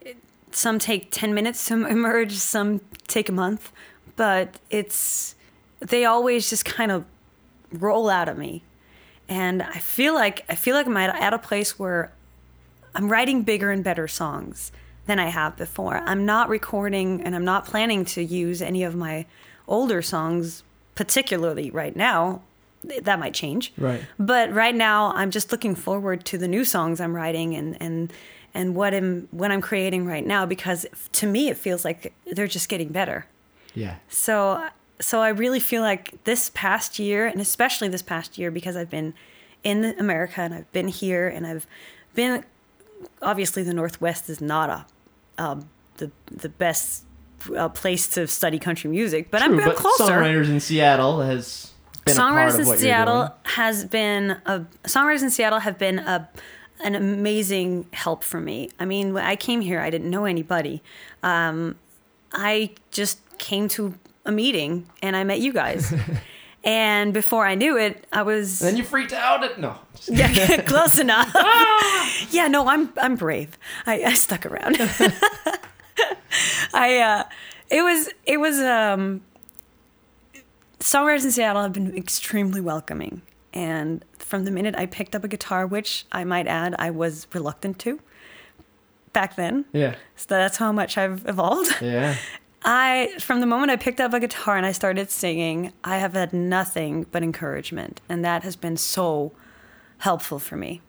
it, 0.00 0.16
some 0.50 0.78
take 0.78 1.10
ten 1.10 1.34
minutes 1.34 1.66
to 1.66 1.86
emerge, 1.88 2.32
some 2.32 2.80
take 3.06 3.28
a 3.28 3.32
month, 3.32 3.72
but 4.16 4.58
it's 4.70 5.34
they 5.80 6.04
always 6.04 6.50
just 6.50 6.64
kind 6.64 6.90
of 6.90 7.04
roll 7.72 8.08
out 8.08 8.28
of 8.28 8.38
me 8.38 8.62
and 9.28 9.62
I 9.62 9.78
feel 9.78 10.14
like 10.14 10.44
I 10.48 10.54
feel 10.54 10.74
like 10.74 10.86
I'm 10.86 10.96
at, 10.96 11.14
at 11.14 11.34
a 11.34 11.38
place 11.38 11.78
where 11.78 12.12
I'm 12.94 13.10
writing 13.10 13.42
bigger 13.42 13.70
and 13.70 13.84
better 13.84 14.08
songs 14.08 14.72
than 15.06 15.18
I 15.18 15.28
have 15.28 15.56
before. 15.56 15.96
I'm 15.96 16.24
not 16.24 16.48
recording 16.48 17.22
and 17.22 17.34
I'm 17.34 17.44
not 17.44 17.66
planning 17.66 18.04
to 18.06 18.22
use 18.22 18.62
any 18.62 18.82
of 18.82 18.94
my 18.94 19.26
older 19.66 20.00
songs 20.02 20.62
particularly 20.94 21.70
right 21.70 21.94
now. 21.94 22.42
That 22.84 23.18
might 23.18 23.34
change. 23.34 23.72
Right. 23.76 24.00
But 24.18 24.52
right 24.52 24.74
now 24.74 25.12
I'm 25.14 25.30
just 25.30 25.52
looking 25.52 25.74
forward 25.74 26.24
to 26.26 26.38
the 26.38 26.48
new 26.48 26.64
songs 26.64 27.00
I'm 27.00 27.14
writing 27.14 27.54
and 27.54 27.76
and 27.80 28.12
and 28.54 28.74
what 28.74 28.94
I'm 28.94 29.28
what 29.30 29.50
I'm 29.50 29.60
creating 29.60 30.06
right 30.06 30.26
now 30.26 30.46
because 30.46 30.86
to 31.12 31.26
me 31.26 31.48
it 31.48 31.56
feels 31.56 31.84
like 31.84 32.14
they're 32.32 32.46
just 32.46 32.68
getting 32.68 32.88
better. 32.88 33.26
Yeah. 33.74 33.96
So 34.08 34.68
so 35.00 35.20
I 35.20 35.28
really 35.28 35.60
feel 35.60 35.82
like 35.82 36.24
this 36.24 36.50
past 36.54 36.98
year, 36.98 37.26
and 37.26 37.40
especially 37.40 37.88
this 37.88 38.02
past 38.02 38.38
year, 38.38 38.50
because 38.50 38.76
I've 38.76 38.90
been 38.90 39.14
in 39.62 39.84
America 39.98 40.40
and 40.40 40.54
I've 40.54 40.72
been 40.72 40.88
here 40.88 41.28
and 41.28 41.46
I've 41.46 41.66
been. 42.14 42.44
Obviously, 43.22 43.62
the 43.62 43.74
Northwest 43.74 44.28
is 44.28 44.40
not 44.40 44.70
a 44.70 44.86
um, 45.42 45.68
the 45.98 46.10
the 46.26 46.48
best 46.48 47.04
uh, 47.56 47.68
place 47.68 48.08
to 48.08 48.26
study 48.26 48.58
country 48.58 48.90
music, 48.90 49.30
but 49.30 49.38
True, 49.38 49.54
I'm, 49.54 49.60
I'm 49.60 49.68
but 49.68 49.76
closer. 49.76 50.04
songwriters 50.04 50.48
in 50.48 50.58
Seattle 50.58 51.20
has 51.20 51.72
been 52.08 52.16
Songwriters 52.16 52.58
in 52.58 52.78
Seattle 52.78 53.34
has 53.44 53.84
been 53.84 54.36
a 54.46 54.66
songwriters 54.84 55.22
in 55.22 55.30
Seattle 55.30 55.60
have 55.60 55.78
been 55.78 55.98
a 55.98 56.28
an 56.80 56.94
amazing 56.94 57.86
help 57.92 58.22
for 58.22 58.40
me. 58.40 58.70
I 58.78 58.84
mean, 58.84 59.12
when 59.12 59.24
I 59.24 59.36
came 59.36 59.60
here, 59.60 59.80
I 59.80 59.90
didn't 59.90 60.10
know 60.10 60.24
anybody. 60.24 60.82
Um, 61.22 61.76
I 62.32 62.70
just 62.90 63.18
came 63.38 63.68
to 63.70 63.94
a 64.24 64.32
meeting 64.32 64.88
and 65.02 65.16
I 65.16 65.24
met 65.24 65.40
you 65.40 65.52
guys. 65.52 65.92
and 66.64 67.12
before 67.12 67.46
I 67.46 67.54
knew 67.56 67.76
it, 67.76 68.06
I 68.12 68.22
was 68.22 68.60
And 68.60 68.70
then 68.70 68.76
you 68.76 68.84
freaked 68.84 69.12
out. 69.12 69.42
At, 69.42 69.58
no. 69.58 69.76
Yeah, 70.06 70.62
close 70.66 70.98
enough. 70.98 71.32
yeah, 72.30 72.48
no, 72.48 72.68
I'm 72.68 72.92
I'm 72.96 73.16
brave. 73.16 73.58
I, 73.86 74.04
I 74.04 74.14
stuck 74.14 74.46
around. 74.46 74.76
I 76.72 77.00
uh, 77.00 77.24
it 77.70 77.82
was 77.82 78.08
it 78.24 78.38
was 78.38 78.58
um, 78.60 79.22
songwriters 80.80 81.24
in 81.24 81.30
Seattle 81.30 81.62
have 81.62 81.72
been 81.72 81.96
extremely 81.96 82.60
welcoming, 82.60 83.22
and 83.52 84.04
from 84.18 84.44
the 84.44 84.50
minute 84.50 84.74
I 84.76 84.86
picked 84.86 85.14
up 85.14 85.24
a 85.24 85.28
guitar, 85.28 85.66
which 85.66 86.04
I 86.12 86.24
might 86.24 86.46
add 86.46 86.74
I 86.78 86.90
was 86.90 87.26
reluctant 87.32 87.78
to 87.80 88.00
back 89.12 89.36
then, 89.36 89.64
Yeah. 89.72 89.94
so 90.16 90.26
that's 90.28 90.58
how 90.58 90.70
much 90.72 90.96
I've 90.98 91.26
evolved. 91.26 91.74
Yeah. 91.82 92.16
I 92.64 93.12
from 93.20 93.40
the 93.40 93.46
moment 93.46 93.70
I 93.70 93.76
picked 93.76 94.00
up 94.00 94.12
a 94.12 94.18
guitar 94.20 94.56
and 94.56 94.66
I 94.66 94.72
started 94.72 95.10
singing, 95.12 95.72
I 95.84 95.98
have 95.98 96.14
had 96.14 96.32
nothing 96.32 97.06
but 97.12 97.22
encouragement, 97.22 98.00
and 98.08 98.24
that 98.24 98.42
has 98.42 98.56
been 98.56 98.76
so 98.76 99.30
helpful 99.98 100.38
for 100.40 100.56
me. 100.56 100.80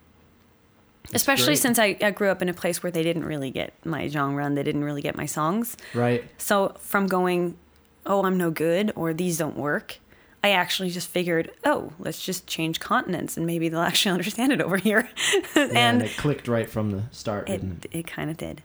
Especially 1.13 1.45
great. 1.53 1.59
since 1.59 1.79
I, 1.79 1.95
I 2.01 2.11
grew 2.11 2.29
up 2.29 2.41
in 2.41 2.49
a 2.49 2.53
place 2.53 2.83
where 2.83 2.91
they 2.91 3.01
didn't 3.03 3.23
really 3.25 3.49
get 3.51 3.73
my 3.85 4.07
genre 4.07 4.45
and 4.45 4.55
they 4.57 4.61
didn't 4.63 4.83
really 4.83 5.01
get 5.01 5.15
my 5.15 5.25
songs. 5.25 5.75
Right. 5.95 6.23
So 6.37 6.75
from 6.79 7.07
going, 7.07 7.57
oh, 8.05 8.23
I'm 8.25 8.37
no 8.37 8.51
good 8.51 8.91
or 8.95 9.13
these 9.13 9.37
don't 9.37 9.57
work, 9.57 9.97
I 10.43 10.51
actually 10.51 10.89
just 10.89 11.09
figured, 11.09 11.51
oh, 11.65 11.91
let's 11.99 12.23
just 12.23 12.47
change 12.47 12.79
continents 12.79 13.35
and 13.37 13.45
maybe 13.45 13.69
they'll 13.69 13.79
actually 13.91 14.11
understand 14.13 14.51
it 14.51 14.61
over 14.61 14.77
here. 14.77 15.09
and 15.55 15.75
and 15.77 16.01
it 16.03 16.15
clicked 16.17 16.47
right 16.47 16.69
from 16.69 16.91
the 16.91 17.03
start, 17.11 17.47
didn't 17.47 17.85
it, 17.91 17.99
it 17.99 18.07
kind 18.07 18.29
of 18.29 18.37
did. 18.37 18.63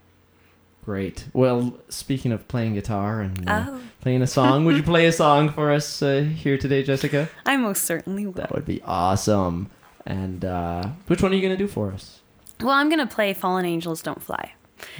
Great. 0.85 1.27
Well, 1.33 1.79
speaking 1.89 2.31
of 2.31 2.47
playing 2.47 2.75
guitar 2.75 3.23
and 3.23 3.49
uh, 3.49 3.65
Oh. 3.69 3.81
playing 4.03 4.21
a 4.21 4.27
song, 4.27 4.67
would 4.67 4.77
you 4.77 4.83
play 4.83 5.07
a 5.07 5.13
song 5.13 5.49
for 5.49 5.71
us 5.73 6.03
uh, 6.03 6.21
here 6.21 6.59
today, 6.59 6.83
Jessica? 6.83 7.29
I 7.47 7.57
most 7.57 7.85
certainly 7.85 8.27
will. 8.27 8.35
That 8.35 8.53
would 8.53 8.67
be 8.67 8.83
awesome. 8.83 9.71
And 10.05 10.45
uh, 10.45 10.89
which 11.07 11.23
one 11.23 11.33
are 11.33 11.35
you 11.35 11.41
going 11.41 11.57
to 11.57 11.63
do 11.65 11.67
for 11.67 11.91
us? 11.91 12.21
Well, 12.61 12.69
I'm 12.71 12.91
going 12.91 12.99
to 12.99 13.07
play 13.13 13.33
Fallen 13.33 13.65
Angels 13.65 14.03
Don't 14.03 14.23
Fly. 14.23 14.53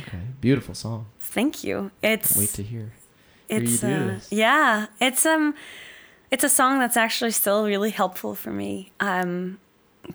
Okay. 0.07 0.21
Beautiful 0.41 0.75
song. 0.75 1.05
Thank 1.21 1.63
you. 1.63 1.91
It's 2.03 2.35
Wait 2.39 2.49
to 2.51 2.63
hear. 2.63 2.93
It's 3.49 3.83
uh, 3.85 4.21
yeah, 4.31 4.87
it's 5.01 5.25
um 5.27 5.55
it's 6.31 6.45
a 6.45 6.49
song 6.49 6.79
that's 6.79 6.97
actually 6.97 7.31
still 7.31 7.65
really 7.67 7.91
helpful 7.91 8.35
for 8.35 8.51
me. 8.51 8.93
Um 9.01 9.59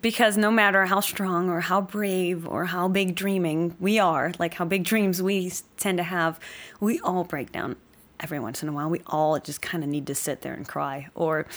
because 0.02 0.38
no 0.38 0.52
matter 0.52 0.86
how 0.86 1.00
strong 1.00 1.50
or 1.50 1.62
how 1.62 1.82
brave 1.82 2.48
or 2.48 2.66
how 2.66 2.88
big 2.88 3.16
dreaming 3.16 3.76
we 3.80 3.98
are, 3.98 4.32
like 4.38 4.54
how 4.54 4.66
big 4.66 4.84
dreams 4.84 5.20
we 5.22 5.52
tend 5.78 5.98
to 5.98 6.04
have, 6.04 6.40
we 6.80 7.00
all 7.00 7.24
break 7.24 7.52
down 7.52 7.76
every 8.20 8.40
once 8.40 8.62
in 8.62 8.70
a 8.70 8.72
while. 8.72 8.88
We 8.90 9.02
all 9.08 9.40
just 9.40 9.62
kind 9.64 9.84
of 9.84 9.90
need 9.90 10.06
to 10.08 10.14
sit 10.16 10.42
there 10.42 10.54
and 10.54 10.68
cry 10.68 11.08
or 11.16 11.48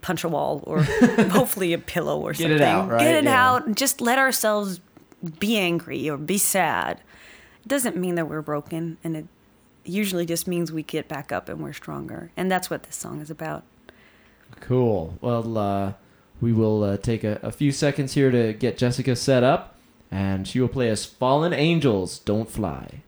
punch 0.00 0.24
a 0.24 0.28
wall 0.28 0.62
or 0.66 0.82
hopefully 1.30 1.72
a 1.72 1.78
pillow 1.78 2.18
or 2.20 2.32
Get 2.32 2.38
something. 2.38 2.56
it 2.56 2.62
out, 2.62 2.88
right? 2.90 3.00
Get 3.00 3.14
it 3.14 3.24
Yeah. 3.24 3.48
out. 3.52 3.66
and 3.66 3.76
Just 3.76 4.00
let 4.00 4.18
ourselves 4.18 4.80
be 5.38 5.56
angry 5.58 6.10
or 6.10 6.16
be 6.16 6.38
sad. 6.38 7.00
It 7.62 7.68
doesn't 7.68 7.96
mean 7.96 8.16
that 8.16 8.28
we're 8.28 8.42
broken 8.42 8.98
and 9.04 9.16
it 9.16 9.26
usually 9.88 10.26
just 10.26 10.46
means 10.46 10.72
we 10.72 10.82
get 10.82 11.08
back 11.08 11.32
up 11.32 11.48
and 11.48 11.60
we're 11.60 11.72
stronger. 11.72 12.30
And 12.36 12.50
that's 12.50 12.70
what 12.70 12.84
this 12.84 12.96
song 12.96 13.20
is 13.20 13.30
about. 13.30 13.64
Cool. 14.60 15.18
Well, 15.20 15.58
uh, 15.58 15.92
we 16.40 16.52
will 16.52 16.82
uh, 16.84 16.96
take 16.96 17.24
a, 17.24 17.38
a 17.42 17.52
few 17.52 17.72
seconds 17.72 18.14
here 18.14 18.30
to 18.30 18.52
get 18.52 18.78
Jessica 18.78 19.16
set 19.16 19.42
up, 19.42 19.76
and 20.10 20.46
she 20.46 20.60
will 20.60 20.68
play 20.68 20.90
us 20.90 21.04
Fallen 21.04 21.52
Angels 21.52 22.18
Don't 22.18 22.50
Fly. 22.50 23.02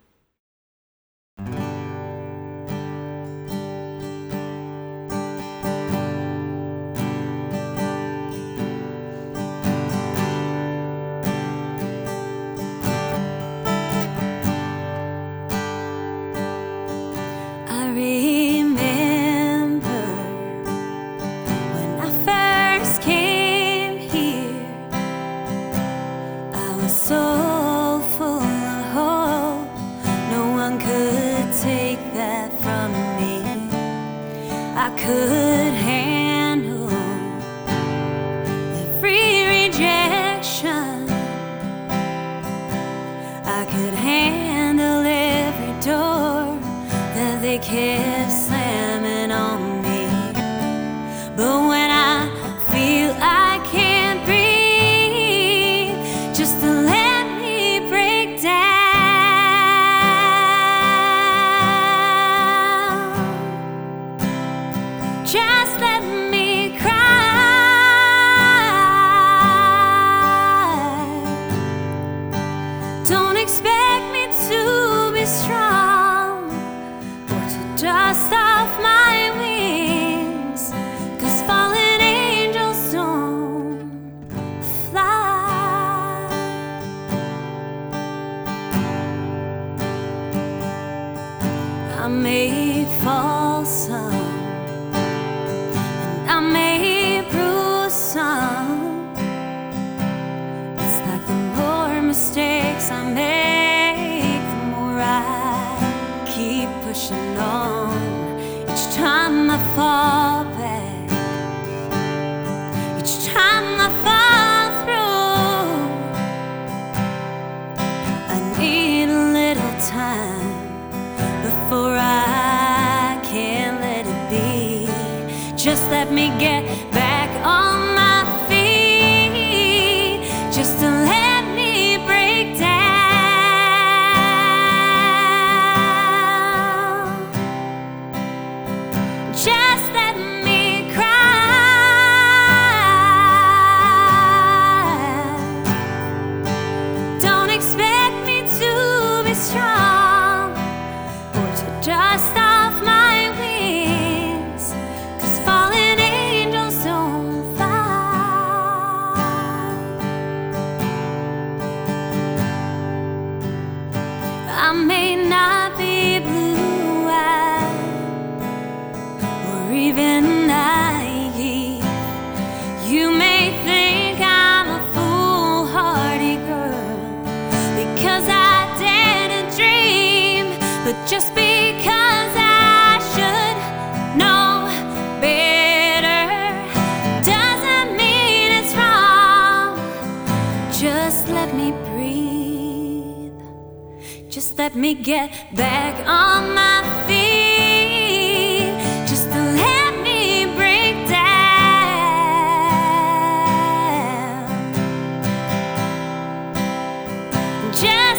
Just 207.81 208.10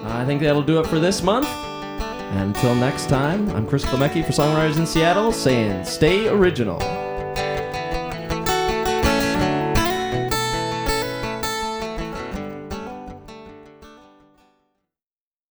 I 0.03 0.25
think 0.25 0.41
that'll 0.41 0.63
do 0.63 0.79
it 0.79 0.87
for 0.87 0.99
this 0.99 1.21
month. 1.21 1.47
And 1.47 2.55
until 2.55 2.73
next 2.73 3.09
time, 3.09 3.49
I'm 3.51 3.67
Chris 3.67 3.85
Klemecki 3.85 4.25
for 4.25 4.31
Songwriters 4.31 4.77
in 4.77 4.87
Seattle 4.87 5.31
saying 5.31 5.85
stay 5.85 6.29
original. 6.29 6.79